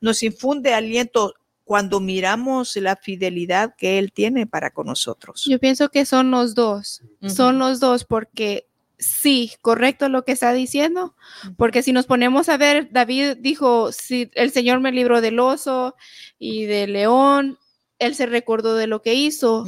[0.00, 5.46] nos infunde aliento cuando miramos la fidelidad que Él tiene para con nosotros.
[5.48, 7.02] Yo pienso que son los dos.
[7.28, 8.66] Son los dos porque
[9.02, 11.14] sí, correcto lo que está diciendo,
[11.56, 15.94] porque si nos ponemos a ver, David dijo, si el Señor me libró del oso
[16.38, 17.58] y del león,
[17.98, 19.64] él se recordó de lo que hizo,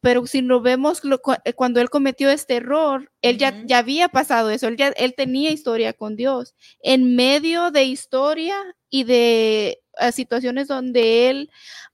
[0.00, 4.08] pero si lo vemos lo- eh, cuando él cometió este error, él ya, ya había
[4.08, 6.54] pasado eso, él, ya, él tenía historia con Dios.
[6.82, 8.56] En medio de historia
[8.90, 11.50] y de ah, situaciones donde él,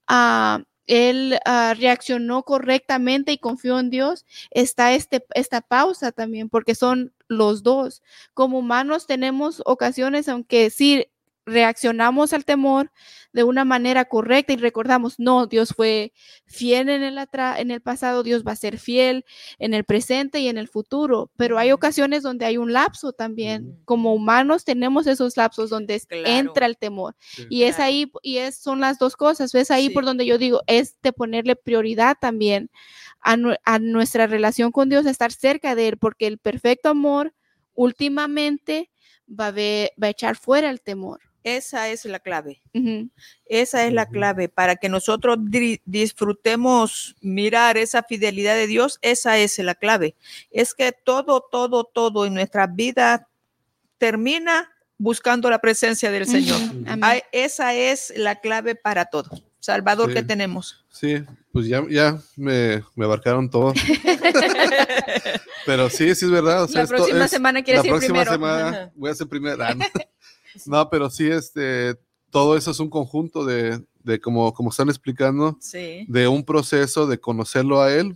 [0.07, 6.75] ah, él ah, reaccionó correctamente y confió en Dios, está este, esta pausa también, porque
[6.75, 8.03] son los dos.
[8.33, 11.07] Como humanos tenemos ocasiones, aunque sí
[11.45, 12.91] reaccionamos al temor
[13.33, 16.13] de una manera correcta y recordamos, no, Dios fue
[16.45, 19.25] fiel en el, atra- en el pasado, Dios va a ser fiel
[19.59, 23.77] en el presente y en el futuro, pero hay ocasiones donde hay un lapso también.
[23.85, 26.23] Como humanos tenemos esos lapsos donde Claro.
[26.25, 27.15] entra el temor.
[27.19, 27.45] Sí.
[27.49, 29.93] Y es ahí, y es, son las dos cosas, es ahí Sí.
[29.93, 32.69] por donde yo digo, es de ponerle prioridad también
[33.21, 37.33] a, a nuestra relación con Dios, a estar cerca de Él, porque el perfecto amor
[37.73, 38.89] últimamente
[39.27, 41.19] va a, ve- va a echar fuera el temor.
[41.47, 42.59] Esa es la clave.
[43.45, 45.37] Esa es la clave para que nosotros
[45.85, 48.97] disfrutemos mirar esa fidelidad de Dios.
[49.03, 50.15] Esa es la clave.
[50.49, 53.27] Es que todo, todo, todo en nuestra vida
[53.99, 56.59] termina buscando la presencia del Señor.
[57.01, 59.29] Ay, esa es la clave para todo.
[59.59, 60.83] Salvador que tenemos.
[60.89, 63.73] Sí, pues ya, ya me, me abarcaron todo.
[65.65, 66.63] Pero sí, sí es verdad.
[66.63, 68.31] o sea, La esto próxima es- semana la quieres ir próxima primero.
[68.31, 69.63] semana voy a ser primero.
[70.65, 70.89] No.
[70.89, 71.95] Pero sí, este,
[72.29, 76.05] todo eso es un conjunto de, de como, como están explicando, Sí.
[76.07, 78.15] de un proceso de conocerlo a él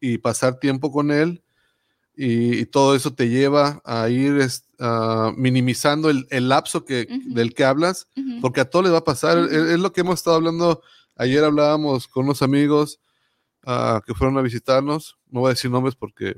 [0.00, 1.42] y pasar tiempo con él.
[2.16, 4.38] Y, y todo eso te lleva a ir
[4.78, 8.08] ah, minimizando el, el lapso que, del que hablas,
[8.42, 9.38] porque a todo les va a pasar.
[9.38, 10.82] Es, es lo que hemos estado hablando.
[11.16, 13.00] Ayer hablábamos con unos amigos
[13.64, 15.16] ah, que fueron a visitarnos.
[15.30, 16.34] No voy a decir nombres porque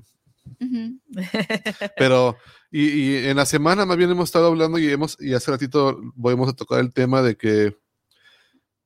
[1.97, 2.37] Pero,
[2.71, 5.99] y, y en la semana más bien hemos estado hablando y, hemos, y hace ratito
[6.15, 7.77] vamos a tocar el tema de que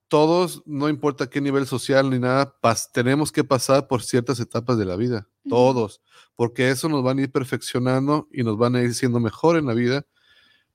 [0.09, 4.79] todos, no importa qué nivel social ni nada, pas- tenemos que pasar por ciertas etapas
[4.79, 5.49] de la vida, Ujú.
[5.51, 6.01] todos,
[6.37, 9.67] porque eso nos van a ir perfeccionando y nos van a ir siendo mejor en
[9.67, 10.07] la vida,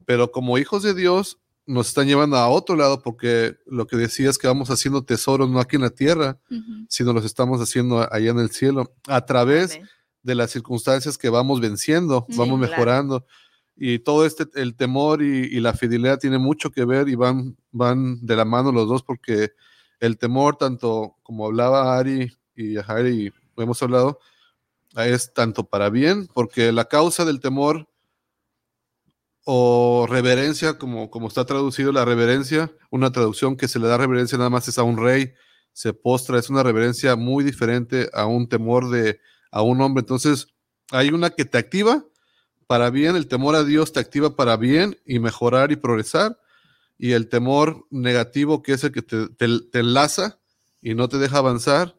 [0.05, 4.37] pero como hijos de Dios nos están llevando a otro lado porque lo que decías
[4.37, 6.85] que vamos haciendo tesoros no aquí en la tierra, Ujú.
[6.89, 9.87] sino los estamos haciendo allá en el cielo, a través Amén.
[10.23, 12.71] De las circunstancias que vamos venciendo, Sí, vamos claro.
[12.71, 13.25] mejorando.
[13.75, 17.57] Y todo este, el temor y, y la fidelidad tiene mucho que ver y van,
[17.71, 19.51] van de la mano los dos porque
[19.99, 24.19] el temor, tanto como hablaba Ari y Harry, hemos hablado,
[24.95, 27.87] es tanto para bien, porque la causa del temor
[29.45, 34.37] o reverencia, como, como está traducido la reverencia, una traducción que se le da reverencia
[34.37, 35.33] nada más es a un rey,
[35.73, 39.19] se postra, es una reverencia muy diferente a un temor de
[39.51, 40.01] a un hombre.
[40.01, 40.47] Entonces,
[40.91, 42.05] hay una que te activa
[42.67, 46.39] para bien, el temor a Dios te activa para bien y mejorar y progresar,
[46.97, 50.39] y el temor negativo, que es el que te, te enlaza
[50.81, 51.97] y no te deja avanzar,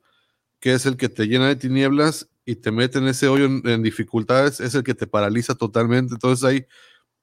[0.61, 3.83] que es el que te llena de tinieblas y te mete en ese hoyo en,
[3.83, 6.15] dificultades, es el que te paraliza totalmente.
[6.15, 6.67] Entonces ahí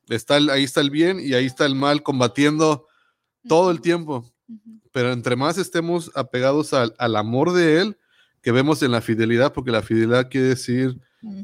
[0.08, 2.88] está, el, ahí está el bien y ahí está el mal combatiendo
[3.48, 4.32] todo el tiempo.
[4.92, 7.98] Pero entre más estemos apegados al, amor de Él,
[8.42, 11.00] que vemos en la fidelidad, porque la fidelidad quiere decir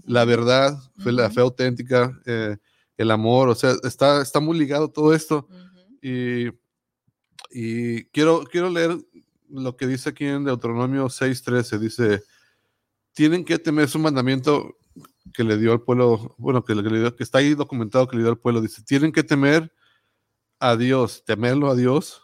[0.06, 2.58] la verdad, la fe auténtica, eh,
[2.98, 5.48] el amor, o sea, está, está muy ligado todo esto.
[6.02, 6.48] Y,
[7.52, 8.98] y quiero, quiero leer
[9.50, 12.24] lo que dice aquí en Deuteronomio 6:13, dice,
[13.14, 14.78] tienen que temer su mandamiento
[15.34, 18.24] que le dio al pueblo, bueno, que, le dio, que está ahí documentado que le
[18.24, 19.74] dio al pueblo, dice, tienen que temer
[20.60, 22.22] a Dios, temerlo a Dios.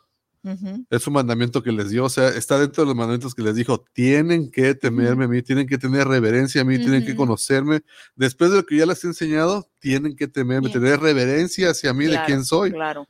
[0.90, 3.56] Es un mandamiento que les dio, o sea, está dentro de los mandamientos que les
[3.56, 7.82] dijo, tienen que temerme a mí, tienen que tener reverencia a mí, tienen que conocerme.
[8.16, 12.06] Después de lo que ya les he enseñado, tienen que temerme, tener reverencia hacia mí
[12.06, 12.72] de quién soy.
[12.72, 13.08] Claro.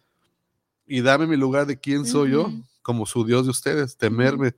[0.86, 2.52] Y dame mi lugar de quién soy yo
[2.82, 4.54] como su Dios de ustedes, temerme.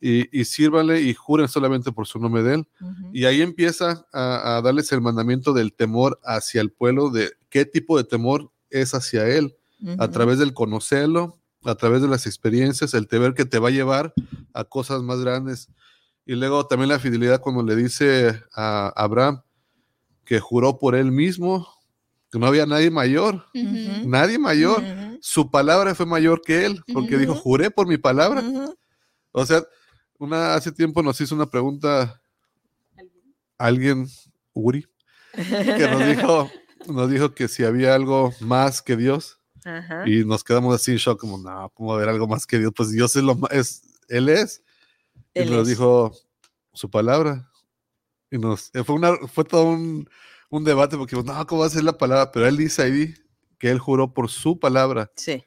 [0.00, 2.68] Y, y, sírvanle y juren solamente por su nombre de él.
[3.12, 7.96] Y ahí empieza a, darles el mandamiento del temor hacia el pueblo, de qué tipo
[7.96, 9.56] de temor es hacia él,
[9.98, 13.72] a través del conocerlo, a través de las experiencias, el temer que te va a
[13.72, 14.14] llevar
[14.52, 15.68] a cosas más grandes.
[16.24, 19.42] Y luego también la fidelidad cuando le dice a Abraham
[20.24, 21.68] que juró por él mismo,
[22.30, 23.44] que no había nadie mayor,
[24.04, 24.82] nadie mayor
[25.22, 28.42] su palabra fue mayor que él, porque dijo, juré por mi palabra.
[29.30, 29.62] O sea,
[30.18, 32.20] una, hace tiempo nos hizo una pregunta
[33.56, 34.08] alguien,
[34.52, 34.84] Uri,
[35.32, 36.50] que nos dijo,
[36.88, 39.38] nos dijo que si había algo más que Dios.
[40.06, 42.72] Y nos quedamos así en shock, como, no, ¿cómo haber algo más que Dios?
[42.76, 44.62] Pues Dios es lo más, es, Él es.
[45.34, 46.12] y nos dijo
[46.72, 47.50] su palabra.
[48.30, 50.08] Y nos, fue, una, fue todo un,
[50.50, 52.32] un debate, porque, no, ¿cómo va a ser la palabra?
[52.32, 53.14] Pero Él dice ahí,
[53.62, 55.12] que él juró por su palabra.
[55.14, 55.44] Sí.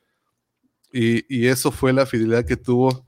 [0.94, 3.06] Y, y eso fue la fidelidad que tuvo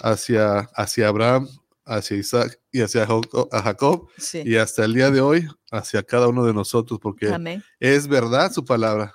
[0.00, 1.48] hacia, hacia Abraham,
[1.84, 4.42] hacia Isaac y hacia Jacob, sí.
[4.44, 7.32] y hasta el día de hoy hacia cada uno de nosotros, porque
[7.78, 9.14] es verdad su palabra.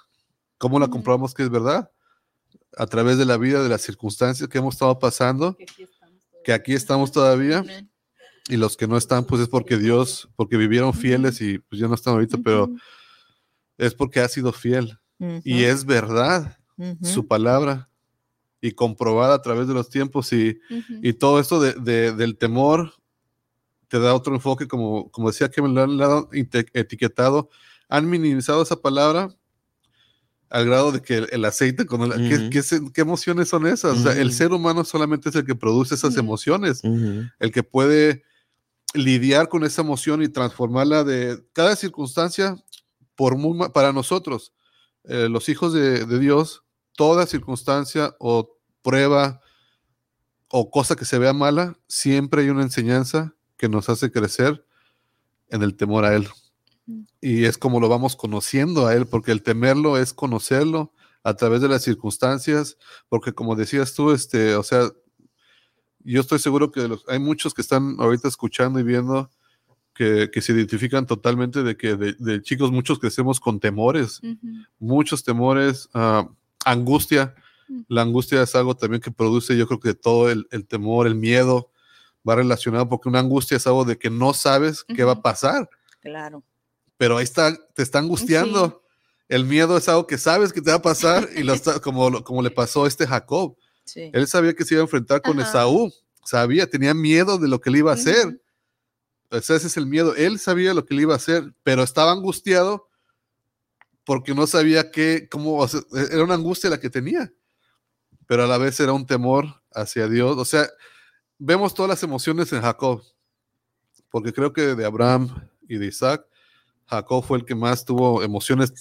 [0.65, 1.91] ¿Cómo la comprobamos que es verdad?
[2.75, 5.55] A través de la vida, de las circunstancias que hemos estado pasando,
[6.43, 7.63] que aquí estamos todavía.
[8.49, 11.87] Y los que no están, pues es porque Dios, porque vivieron fieles y pues ya
[11.87, 12.71] no están ahorita, pero
[13.77, 14.97] es porque ha sido fiel.
[15.43, 16.57] Y es verdad
[17.03, 17.87] su palabra
[18.59, 20.59] y comprobada a través de los tiempos y,
[21.03, 22.91] y todo esto de, del temor
[23.87, 26.27] te da otro enfoque, como, como decía que me lo han
[26.73, 27.51] etiquetado,
[27.87, 29.29] han minimizado esa palabra
[30.49, 33.97] al grado de que el, aceite, con el, ¿qué, emociones son esas?
[33.97, 38.23] o sea, el ser humano solamente es el que produce esas emociones, el que puede
[38.93, 42.55] lidiar con esa emoción y transformarla de cada circunstancia
[43.15, 43.35] por
[43.71, 44.53] para nosotros.
[45.03, 49.41] Eh, los hijos de, Dios, toda circunstancia o prueba
[50.49, 54.65] o cosa que se vea mala, siempre hay una enseñanza que nos hace crecer
[55.49, 56.27] en el temor a Él.
[57.21, 61.61] Y es como lo vamos conociendo a Él, porque el temerlo es conocerlo a través
[61.61, 62.77] de las circunstancias,
[63.09, 64.91] porque como decías tú, este, o sea,
[65.99, 69.31] yo estoy seguro que hay muchos que están ahorita escuchando y viendo
[69.95, 74.21] que, se identifican totalmente de que de, chicos muchos crecemos con temores,
[74.77, 76.29] muchos temores, ah,
[76.65, 77.33] angustia.
[77.87, 81.71] La angustia es algo también que produce, yo creo que todo el, temor, el miedo
[82.27, 85.67] va relacionado porque una angustia es algo de que no sabes qué va a pasar.
[86.01, 86.43] Claro.
[86.97, 88.81] Pero ahí está, te está angustiando.
[89.27, 92.23] El miedo es algo que sabes que te va a pasar y lo está, como,
[92.23, 93.55] como le pasó a este Jacob.
[93.95, 95.93] Él sabía que se iba a enfrentar con Esaú,
[96.23, 98.39] sabía, tenía miedo de lo que le iba a hacer
[99.37, 100.15] ese es el miedo.
[100.15, 102.89] Él sabía lo que le iba a hacer, pero estaba angustiado
[104.05, 107.33] porque no sabía qué, cómo, era una angustia la que tenía,
[108.27, 110.37] pero a la vez era un temor hacia Dios.
[110.37, 110.69] O sea,
[111.39, 113.01] vemos todas las emociones en Jacob,
[114.09, 116.25] porque creo que de Abraham y de Isaac,
[116.87, 118.71] Jacob fue el que más tuvo emociones,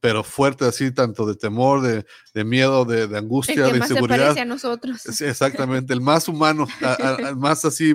[0.00, 4.34] pero fuertes así, tanto de temor, de, miedo, de, angustia, de inseguridad.
[4.46, 5.20] nosotros.
[5.20, 6.66] exactamente, el más humano,
[7.18, 7.94] el más así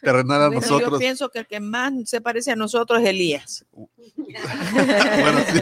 [0.00, 0.90] terrenal a Bueno, nosotros.
[0.94, 3.64] Yo pienso que el que más se parece a nosotros es Elías.
[4.12, 5.60] Bueno, sí.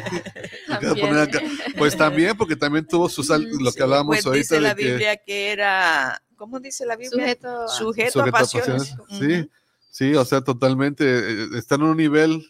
[1.78, 4.74] Pues también, porque también tuvo sus al- lo que Sí, hablábamos pues ahorita dice la
[4.74, 7.10] de que Biblia que era, ¿cómo dice la Biblia?
[7.26, 8.94] Sujeto a- Sujeto, sujeto a a pasiones.
[9.18, 9.50] Sí,
[9.90, 11.04] sí, o sea, totalmente.
[11.06, 12.46] eh, Están en un nivel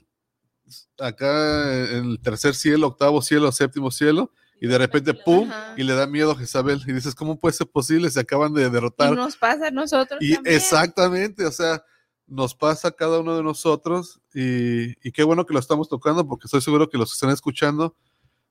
[0.98, 5.50] acá en el tercer cielo, octavo cielo, séptimo cielo, y de repente, ¡pum!
[5.50, 5.74] Ajá.
[5.76, 6.82] Y le da miedo a Jezabel.
[6.86, 8.10] Y dices, ¿cómo puede ser posible?
[8.10, 9.12] Se acaban de Y derrotar.
[9.16, 10.54] nos pasa a nosotros Y también.
[10.56, 11.82] exactamente, o sea,
[12.26, 16.26] nos pasa a cada uno de nosotros y, y qué bueno que lo estamos tocando
[16.28, 17.96] porque estoy seguro que los que están escuchando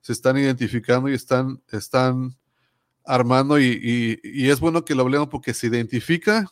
[0.02, 2.36] se están identificando y están, están
[3.06, 3.66] armando y,
[4.24, 6.50] y- y es bueno que lo hablemos porque se identifica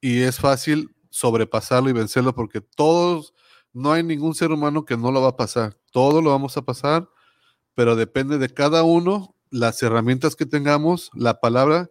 [0.00, 3.32] y es fácil sobrepasarlo y vencerlo porque todos,
[3.72, 6.62] no hay ningún ser humano que no lo va a pasar, todo lo vamos a
[6.62, 7.08] pasar,
[7.74, 11.90] pero depende de cada uno, las herramientas que tengamos, la palabra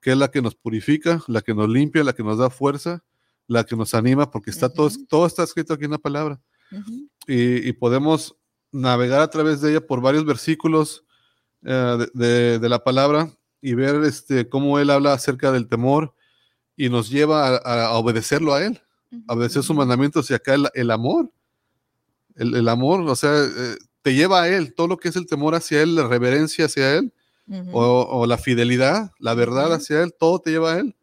[0.00, 3.04] que es la que nos purifica, la que nos limpia, la que nos da fuerza,
[3.46, 6.40] la que nos anima, porque está todo, todo está escrito aquí en la palabra.
[7.28, 8.36] Y, y podemos
[8.72, 11.04] navegar a través de ella por varios versículos
[11.64, 16.14] eh, de, de- de la palabra y ver este, cómo él habla acerca del temor
[16.76, 18.80] y nos lleva a, a obedecerlo a él,
[19.26, 21.30] a obedecer sus mandamientos y acá el, el amor.
[22.34, 25.26] El, el amor, o sea, eh, te lleva a él, todo lo que es el
[25.26, 27.12] temor hacia él, la reverencia hacia él,
[27.72, 30.96] o, o la fidelidad, la verdad hacia Él, todo te lleva a Él.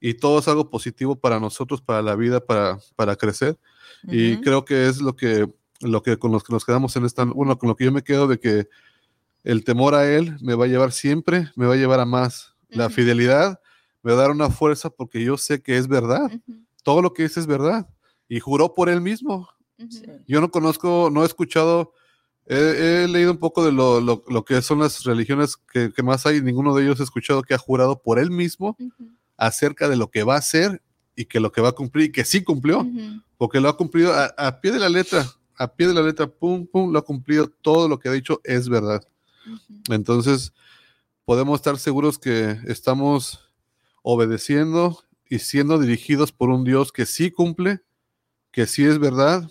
[0.00, 3.58] Y todo es algo positivo para nosotros, para la vida, para, para crecer.
[4.04, 5.46] Y creo que es lo que,
[5.80, 8.02] lo que con los que nos quedamos en esta, bueno, con lo que yo me
[8.02, 8.68] quedo de que
[9.44, 12.54] el temor a Él me va a llevar siempre, me va a llevar a más.
[12.68, 13.60] La fidelidad
[14.02, 16.30] me va a dar una fuerza porque yo sé que es verdad.
[16.82, 17.88] Todo lo que dice es verdad.
[18.28, 19.48] Y juró por Él mismo.
[19.88, 20.02] Sí.
[20.26, 21.92] Yo no conozco, no he escuchado,
[22.46, 26.02] he, he leído un poco de lo, lo- lo que son las religiones que, que
[26.02, 28.76] más hay, ninguno de ellos he escuchado que ha jurado por él mismo
[29.36, 30.82] acerca de lo que va a hacer
[31.16, 32.86] y que lo que va a cumplir y que sí cumplió,
[33.38, 35.26] porque lo ha cumplido a, a pie de la letra,
[35.56, 38.40] a pie de la letra, pum, pum, lo ha cumplido, todo lo que ha dicho
[38.44, 39.02] es verdad.
[39.88, 40.52] Entonces,
[41.24, 43.40] podemos estar seguros que estamos
[44.02, 47.82] obedeciendo y siendo dirigidos por un Dios que sí cumple,
[48.50, 49.48] que sí es verdad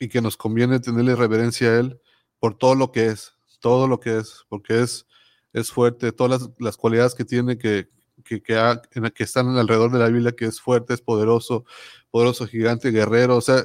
[0.00, 2.00] y que nos conviene tenerle reverencia a Él
[2.40, 5.06] por todo lo que es, todo lo que es, porque es,
[5.52, 7.90] es fuerte, todas las, las cualidades que tiene que,
[8.24, 11.02] que, que, ha- en la que están alrededor de la Biblia, que es fuerte, es
[11.02, 11.66] poderoso,
[12.10, 13.62] poderoso, gigante, guerrero, o sea,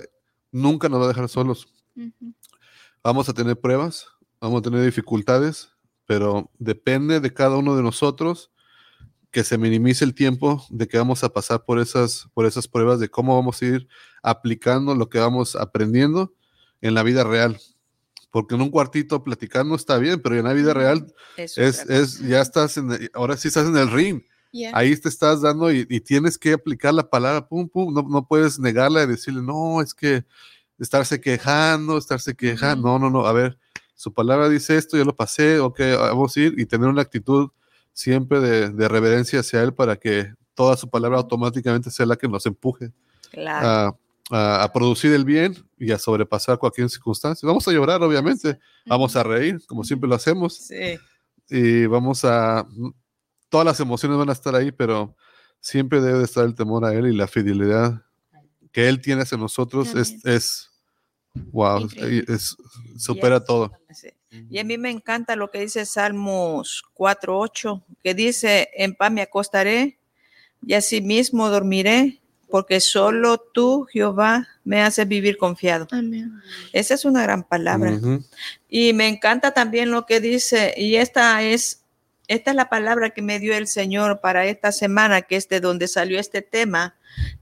[0.52, 1.74] nunca nos va a dejar solos.
[3.02, 4.08] Vamos a tener pruebas,
[4.42, 5.70] vamos a tener dificultades,
[6.06, 8.52] pero depende de cada uno de nosotros
[9.36, 13.02] que se minimice el tiempo de que vamos a pasar por esas, por esas pruebas,
[13.02, 13.88] de cómo vamos a ir
[14.24, 16.34] aplicando lo que vamos aprendiendo
[16.80, 17.60] en la vida real.
[18.32, 22.40] Porque en un cuartito platicando está bien, pero en la vida real Es es, ya
[22.40, 24.22] estás en, ahora sí estás en el ring.
[24.54, 24.72] Ya.
[24.74, 28.26] Ahí te estás dando y, y tienes que aplicar la palabra, pum, pum, no, no
[28.26, 30.24] puedes negarla y decirle, no, es que
[30.80, 33.60] estarse quejando, estarse quejando, no, no, no, a ver,
[33.96, 37.50] su palabra dice esto, yo lo pasé, ok, vamos a ir y tener una actitud
[37.96, 42.28] siempre de, de reverencia hacia Él para que toda su palabra automáticamente sea la que
[42.28, 42.92] nos empuje
[43.32, 43.68] Claro.
[43.68, 43.86] a,
[44.32, 47.48] a- a producir el bien y a sobrepasar cualquier circunstancia.
[47.48, 50.98] Vamos a llorar, obviamente, vamos a reír, como siempre lo hacemos, Sí.
[51.50, 52.68] y vamos a,
[53.50, 55.16] todas las emociones van a estar ahí, pero
[55.62, 58.04] siempre debe de estar el temor a Él y la fidelidad
[58.72, 60.70] que Él tiene hacia nosotros es, es,
[61.52, 61.88] wow,
[62.28, 62.58] es,
[62.98, 63.72] supera todo.
[64.50, 69.22] Y a mí me encanta lo que dice Salmos 4.8, que dice, en paz me
[69.22, 69.98] acostaré
[70.66, 75.88] y asimismo dormiré, porque solo tú, Jehová, me haces vivir confiado.
[75.92, 76.42] Amén.
[76.74, 78.00] Esa es una gran palabra.
[78.70, 81.84] Y me encanta también lo que dice, y esta es,
[82.28, 85.60] esta es la palabra que me dio el Señor para esta semana, que es de
[85.60, 86.96] donde salió este tema,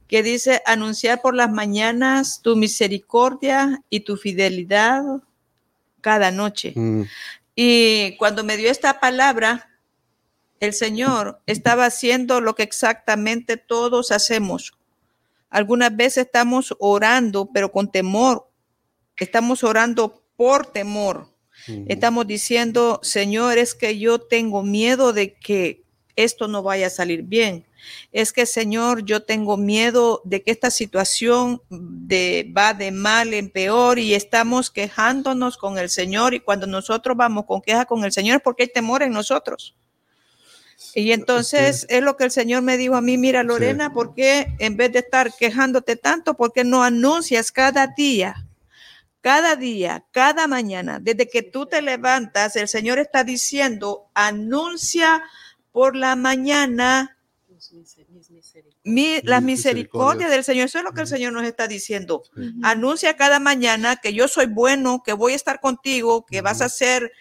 [0.07, 5.03] que dice, anunciar por las mañanas tu misericordia y tu fidelidad
[6.03, 6.73] cada noche.
[6.75, 7.03] Mm.
[7.55, 9.69] Y cuando me dio esta palabra,
[10.59, 14.73] el Señor estaba haciendo lo que exactamente todos hacemos.
[15.49, 18.47] Algunas veces estamos orando, pero con temor.
[19.17, 21.29] Estamos orando por temor.
[21.67, 21.85] Ujú.
[21.87, 25.82] Estamos diciendo, Señor, es que yo tengo miedo de que
[26.15, 27.65] esto no vaya a salir bien.
[28.11, 33.49] Es que, Señor, yo tengo miedo de que esta situación de, va de mal en
[33.49, 38.11] peor y estamos quejándonos con el Señor y cuando nosotros vamos con queja con el
[38.11, 39.75] Señor es porque hay temor en nosotros.
[40.95, 44.55] Y entonces es lo que el Señor me dijo a mí, mira Lorena, ¿por qué
[44.59, 48.47] en vez de estar quejándote tanto, por qué no anuncias cada día
[49.23, 55.23] cada día, cada mañana, desde que tú te levantas, el Señor está diciendo, anuncia
[55.73, 57.17] por la mañana
[58.83, 60.31] Mi- la Mis misericordia misericordias.
[60.31, 60.65] del Señor.
[60.65, 61.07] Eso es lo que el.
[61.07, 62.23] Señor nos está diciendo.
[62.63, 66.69] Anuncia cada mañana que yo soy bueno, que voy a estar contigo, que vas a
[66.69, 67.11] ser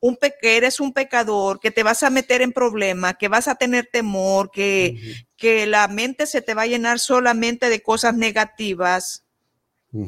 [0.00, 3.48] un pe que eres un pecador, que te vas a meter en problemas, que vas
[3.48, 4.96] a tener temor, que,
[5.36, 9.24] que la mente se te va a llenar solamente de cosas negativas.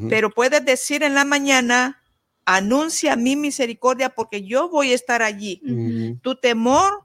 [0.09, 2.01] Pero puedes decir en la mañana,
[2.45, 5.61] anuncia mi misericordia porque yo voy a estar allí.
[6.21, 7.03] Tu temor,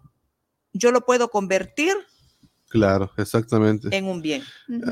[0.78, 1.94] yo lo puedo convertir
[2.68, 3.96] Claro, exactamente.
[3.96, 4.42] en un bien.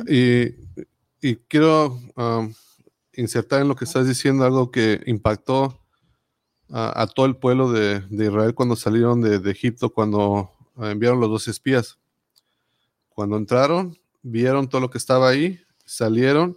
[0.09, 0.55] Y,
[1.21, 2.53] y quiero um,
[3.13, 5.81] insertar en lo que estás diciendo algo que impactó
[6.71, 10.85] a, a todo el pueblo de, de Israel cuando salieron de, de Egipto, cuando uh,
[10.85, 11.99] enviaron los dos espías.
[13.09, 16.57] Cuando entraron, vieron todo lo que estaba ahí, salieron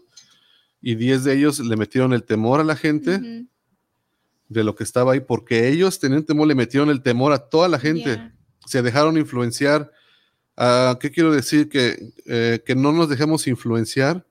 [0.81, 3.47] y diez de ellos le metieron el temor a la gente
[4.47, 7.67] de lo que estaba ahí, porque ellos tenían temor, le metieron el temor a toda
[7.67, 8.36] la gente Yeah.
[8.67, 9.91] Se dejaron influenciar.
[10.55, 11.69] Ah, ¿Qué quiero decir?
[11.69, 14.25] Que, eh, que no nos dejemos influenciar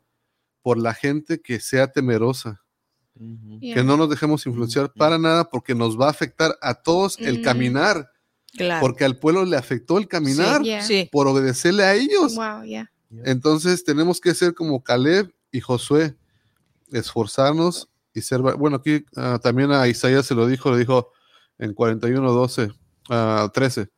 [0.62, 2.62] por la gente que sea temerosa.
[3.18, 3.76] Yeah.
[3.76, 7.38] que no nos dejemos influenciar para nada porque nos va a afectar a todos el
[7.38, 7.42] Mm.
[7.44, 8.10] caminar,
[8.52, 8.82] Claro.
[8.82, 10.82] porque al pueblo le afectó el caminar Yeah.
[10.82, 11.08] Sí.
[11.10, 12.34] por obedecerle a ellos.
[12.34, 12.92] Wow, yeah.
[13.24, 16.14] Entonces tenemos que ser como Caleb y Josué,
[16.92, 21.10] esforzarnos y ser, va- bueno, aquí ah, también a Isaías se lo dijo, le dijo
[21.58, 22.70] en 41, 12,
[23.10, 23.88] ah, 13,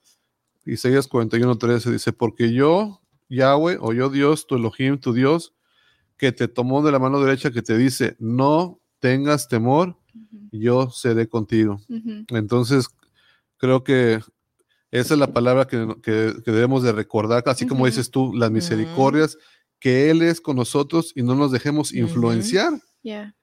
[0.73, 5.55] Isaías 41, 13, dice, porque yo, Yahweh, o yo Dios, tu Elohim, tu Dios,
[6.17, 9.97] que te tomó de la mano derecha, que te dice, no tengas temor,
[10.51, 11.81] yo seré contigo.
[12.29, 12.89] Entonces,
[13.57, 14.21] creo que
[14.91, 18.51] esa es la palabra que, que- que debemos de recordar, así como dices tú, las
[18.51, 19.37] misericordias,
[19.79, 23.35] que Él es con nosotros y no nos dejemos influenciar Yeah.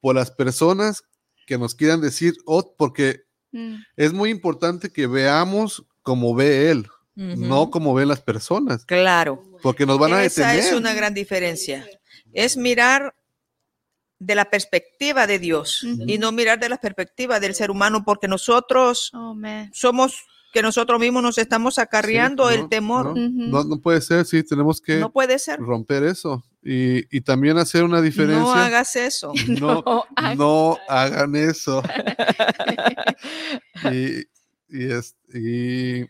[0.00, 1.02] por las personas
[1.46, 3.22] que nos quieran decir, oh, porque
[3.52, 3.74] Mm.
[3.96, 6.86] es muy importante que veamos como ve Él,
[7.16, 7.34] Ujú.
[7.36, 9.42] no como ven las personas, Claro.
[9.62, 10.72] porque nos van a Esa detener.
[10.72, 11.84] es una gran diferencia.
[12.32, 13.14] Es mirar
[14.20, 16.04] de la perspectiva de Dios Ujú.
[16.06, 19.34] y no mirar de la perspectiva del ser humano, porque nosotros Oh,
[19.72, 20.14] somos
[20.52, 23.06] que nosotros mismos nos estamos acarreando Sí, el no, temor.
[23.06, 23.50] No, Ujú.
[23.50, 25.58] no- no puede ser, sí, tenemos que No puede ser.
[25.58, 28.38] romper eso y, y también hacer una diferencia.
[28.40, 29.32] No hagas eso.
[29.48, 31.82] no, No hagas no hagan eso.
[33.92, 34.24] y,
[34.68, 36.02] y, es- y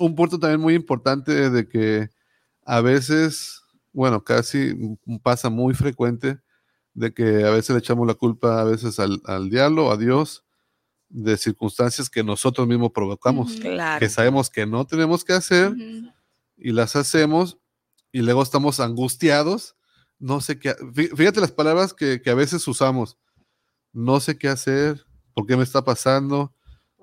[0.00, 2.10] un punto también muy importante de que
[2.64, 4.74] a veces, bueno, casi
[5.22, 6.38] pasa muy frecuente
[6.94, 10.44] de que a veces le echamos la culpa a veces al, al diablo, a Dios,
[11.08, 13.52] de circunstancias que nosotros mismos provocamos.
[13.60, 14.00] Claro.
[14.00, 15.74] que sabemos que no tenemos que hacer
[16.56, 17.58] y las hacemos
[18.12, 19.76] y luego estamos angustiados.
[20.18, 20.70] No sé qué.
[20.76, 23.18] fí- Fíjate las palabras que, que a veces usamos.
[23.92, 25.04] No sé qué hacer.
[25.34, 26.52] ¿Por qué me está pasando?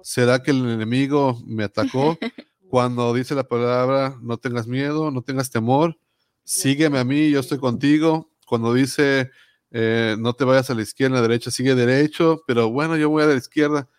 [0.04, 2.18] ¿Será que el enemigo me atacó?
[2.70, 5.98] Cuando dice la palabra, no tengas miedo, no tengas temor,
[6.44, 8.32] sígueme a mí, yo estoy contigo.
[8.48, 9.30] Cuando dice,
[9.72, 13.10] eh, no te vayas a la izquierda, a la derecha, sigue derecho, pero bueno, yo
[13.10, 13.90] voy a la izquierda.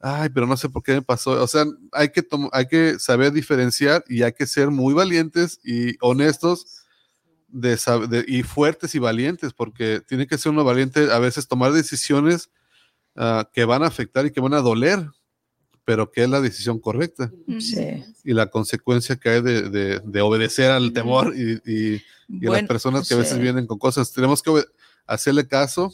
[0.00, 1.42] Ay, pero no sé por qué me pasó.
[1.42, 5.96] O sea, hay que, hay que saber diferenciar y hay que ser muy valientes y
[6.00, 6.84] honestos
[7.48, 11.46] de, sab- de- y fuertes y valientes, porque tiene que ser uno valiente a veces
[11.48, 12.50] tomar decisiones
[13.16, 15.06] ah, que van a afectar y que van a doler,
[15.84, 17.32] pero que es la decisión correcta.
[17.58, 18.04] Sí.
[18.24, 22.50] y la consecuencia que hay de, de- de obedecer al temor y, y- y a
[22.52, 23.40] las personas que a veces sí.
[23.40, 24.12] vienen con cosas.
[24.12, 24.64] Tenemos que
[25.06, 25.92] hacerle caso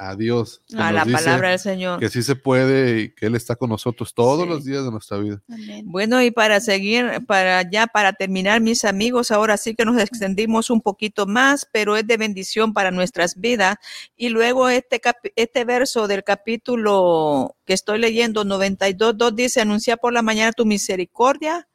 [0.00, 0.62] a Dios.
[0.76, 1.98] a la palabra del Señor.
[1.98, 4.48] Que sí se puede y que Él está con nosotros todos Sí.
[4.48, 5.42] los días de nuestra vida.
[5.48, 5.82] Amén.
[5.86, 10.70] Bueno, y para seguir, para ya para terminar, mis amigos, ahora sí que nos extendimos
[10.70, 13.76] un poquito más, pero es de bendición para nuestras vidas.
[14.16, 20.12] Y luego este, capi- este verso del capítulo que estoy leyendo, 92.2, dice, anuncia por
[20.12, 21.68] la mañana tu misericordia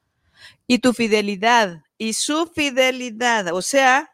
[0.66, 3.54] y tu fidelidad, y su fidelidad.
[3.54, 4.12] O sea,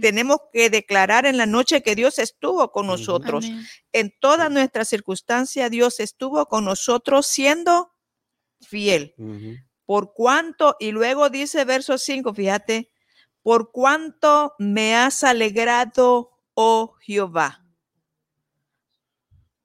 [0.00, 3.44] Tenemos que declarar en la noche que Dios estuvo con nosotros.
[3.44, 3.64] Amén.
[3.92, 7.92] En todas nuestras circunstancias, Dios estuvo con nosotros siendo
[8.60, 9.14] fiel
[9.86, 12.90] por cuánto, y luego dice verso 5, fíjate,
[13.42, 17.64] por cuánto me has alegrado, oh Jehová,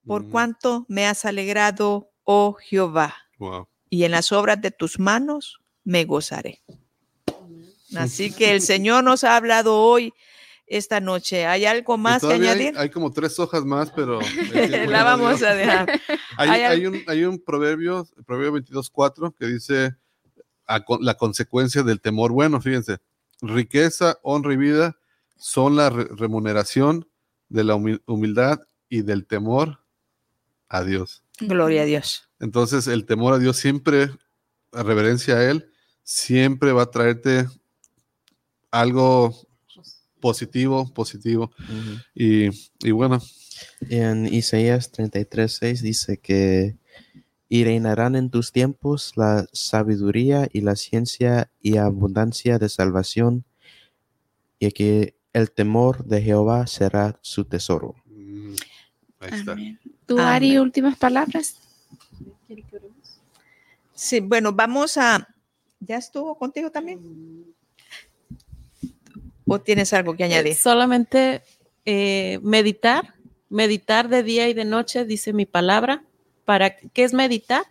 [0.05, 0.31] por Ujú.
[0.31, 3.67] cuánto me has alegrado, oh Jehová, Wow.
[3.89, 6.63] y en las obras de tus manos me gozaré.
[7.97, 10.13] Así que el Señor nos ha hablado hoy,
[10.67, 11.45] esta noche.
[11.45, 12.77] ¿Hay algo más que hay- añadir?
[12.77, 14.19] Hay, como tres hojas más, pero
[14.87, 16.01] La vamos a dejar.
[16.37, 19.95] Hay, hay al- hay un, hay un proverbio, el proverbio 22.4, que dice
[20.67, 22.31] a la consecuencia del temor.
[22.31, 22.97] Bueno, fíjense,
[23.41, 24.97] riqueza, honra y vida
[25.37, 27.07] son la re- remuneración
[27.49, 29.79] de la humi- humildad y del temor
[30.67, 31.23] a Dios.
[31.39, 32.27] Gloria a Dios.
[32.39, 34.09] Entonces, el temor a Dios siempre,
[34.73, 35.71] a reverencia a Él,
[36.03, 37.45] siempre va a traerte
[38.79, 39.35] algo
[40.19, 41.51] positivo, positivo.
[42.13, 42.49] Y,
[42.79, 43.21] y bueno,
[43.89, 46.77] En Isaías 33:6 dice que
[47.47, 53.45] y reinarán en tus tiempos la sabiduría y la ciencia y abundancia de salvación,
[54.59, 57.95] y que el temor de Jehová será su tesoro.
[58.07, 58.55] mm,
[59.19, 59.51] ahí está.
[59.51, 59.79] Amén.
[60.05, 60.27] ¿Tú, Amén.
[60.27, 61.55] Ari, últimas palabras?
[63.93, 65.27] Sí, bueno, vamos a.
[65.79, 67.54] ¿Ya estuvo contigo también?
[69.47, 70.53] ¿O tienes algo que añadir?
[70.53, 71.41] Eh, Solamente
[71.85, 73.13] eh, meditar,
[73.49, 76.03] meditar de día y de noche, dice mi palabra.
[76.45, 77.63] ¿Para qué es meditar?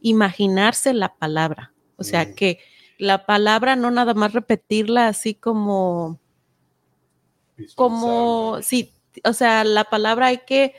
[0.00, 1.72] Imaginarse la palabra.
[1.96, 2.34] O sea, Mm.
[2.34, 2.58] que
[2.98, 6.18] la palabra no nada más repetirla así como,
[7.74, 8.92] como, sí,
[9.24, 10.74] o sea, la palabra hay que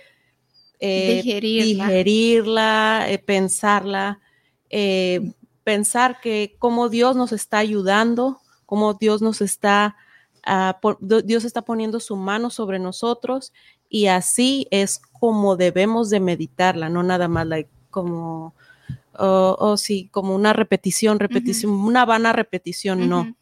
[0.79, 1.87] eh, Digerirla.
[1.87, 4.19] digerirla, eh, pensarla,
[4.69, 5.31] eh,
[5.63, 9.95] pensar que cómo Dios nos está ayudando, cómo Dios nos está,
[10.45, 13.53] ah, Dios está poniendo su mano sobre nosotros
[13.89, 18.55] y así es como debemos de meditarla, no nada más like, como,
[19.13, 23.35] oh, oh, sí, como una repetición, repetición, una vana repetición, no.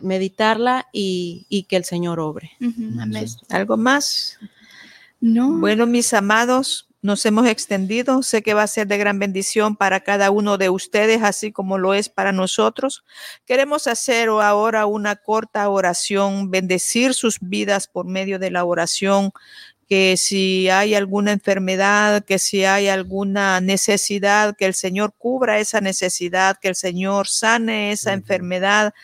[0.00, 2.52] Meditarla y, y que el Señor obre.
[2.98, 3.26] amén.
[3.50, 4.38] ¿Algo más?
[5.20, 5.58] No.
[5.58, 8.22] Bueno, mis amados, nos hemos extendido.
[8.22, 11.76] Sé que va a ser de gran bendición para cada uno de ustedes, así como
[11.76, 13.04] lo es para nosotros.
[13.44, 19.32] Queremos hacer ahora una corta oración, bendecir sus vidas por medio de la oración
[19.92, 25.82] que si hay alguna enfermedad, que si hay alguna necesidad, que el Señor cubra esa
[25.82, 28.94] necesidad, que el Señor sane esa enfermedad.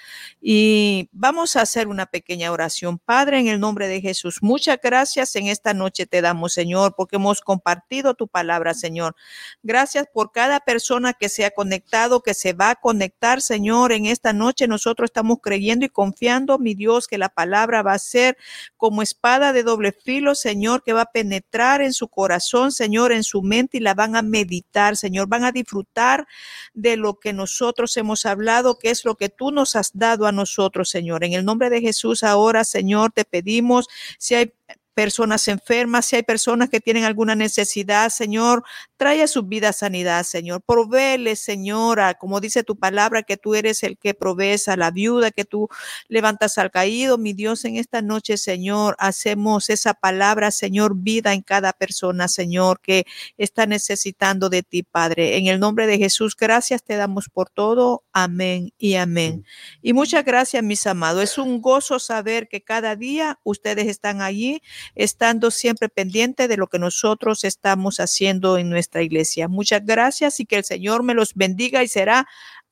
[0.40, 2.98] Y vamos a hacer una pequeña oración.
[2.98, 7.16] Padre, en el nombre de Jesús, muchas gracias en esta noche te damos, Señor, porque
[7.16, 9.14] hemos compartido tu palabra, Señor.
[9.62, 13.92] Gracias por cada persona que se ha conectado, que se va a conectar, Señor.
[13.92, 17.98] En esta noche nosotros estamos creyendo y confiando, mi Dios, que la palabra va a
[17.98, 18.38] ser
[18.78, 23.24] como espada de doble filo, Señor, que va a penetrar en su corazón, Señor, en
[23.24, 25.28] su mente y la van a meditar, Señor.
[25.28, 26.26] Van a disfrutar
[26.74, 30.32] de lo que nosotros hemos hablado, que es lo que tú nos has dado a
[30.32, 31.24] nosotros, Señor.
[31.24, 34.52] En el nombre de Jesús, ahora, Señor, te pedimos si hay
[34.98, 38.64] personas enfermas, si hay personas que tienen alguna necesidad, Señor,
[38.96, 40.60] trae a su vida sanidad, Señor.
[40.66, 45.30] Provéele, Señora, como dice tu palabra, que tú eres el que provees a la viuda,
[45.30, 45.68] que tú
[46.08, 47.16] levantas al caído.
[47.16, 52.80] Mi Dios, en esta noche, Señor, hacemos esa palabra, Señor, vida en cada persona, Señor,
[52.80, 55.36] que está necesitando de ti, Padre.
[55.36, 58.02] En el nombre de Jesús, gracias te damos por todo.
[58.12, 59.44] Amén y amén.
[59.80, 61.22] Y muchas gracias, mis amados.
[61.22, 64.60] Es un gozo saber que cada día ustedes están allí,
[64.94, 69.48] estando siempre pendientes de lo que nosotros estamos haciendo en nuestra iglesia.
[69.48, 72.26] Muchas gracias y que el Señor me los bendiga y será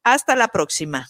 [0.04, 1.08] hasta la próxima.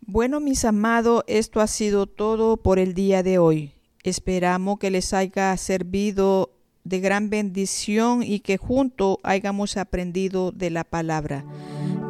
[0.00, 3.72] Bueno, mis amados, esto ha sido todo por el día de hoy.
[4.02, 6.50] Esperamos que les haya servido
[6.84, 11.44] de gran bendición y que juntos hayamos aprendido de la palabra.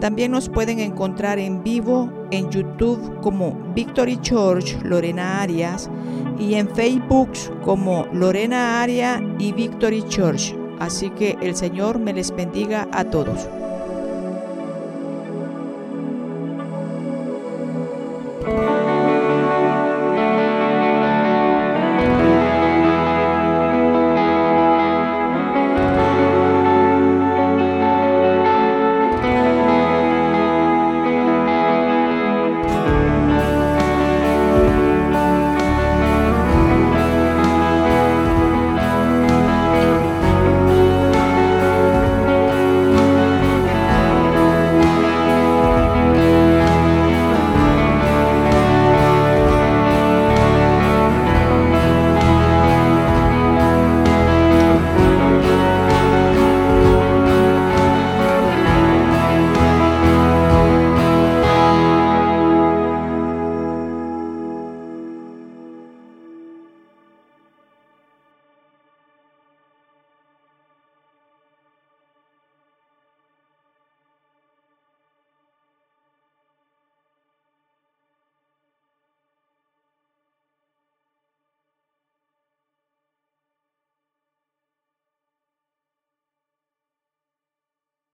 [0.03, 5.89] También nos pueden encontrar en vivo en YouTube como Victory Church Lorena Arias
[6.41, 7.31] y en Facebook
[7.65, 10.57] como Lorena Aria y Victory Church.
[10.81, 13.49] Así que el Señor me les bendiga a todos.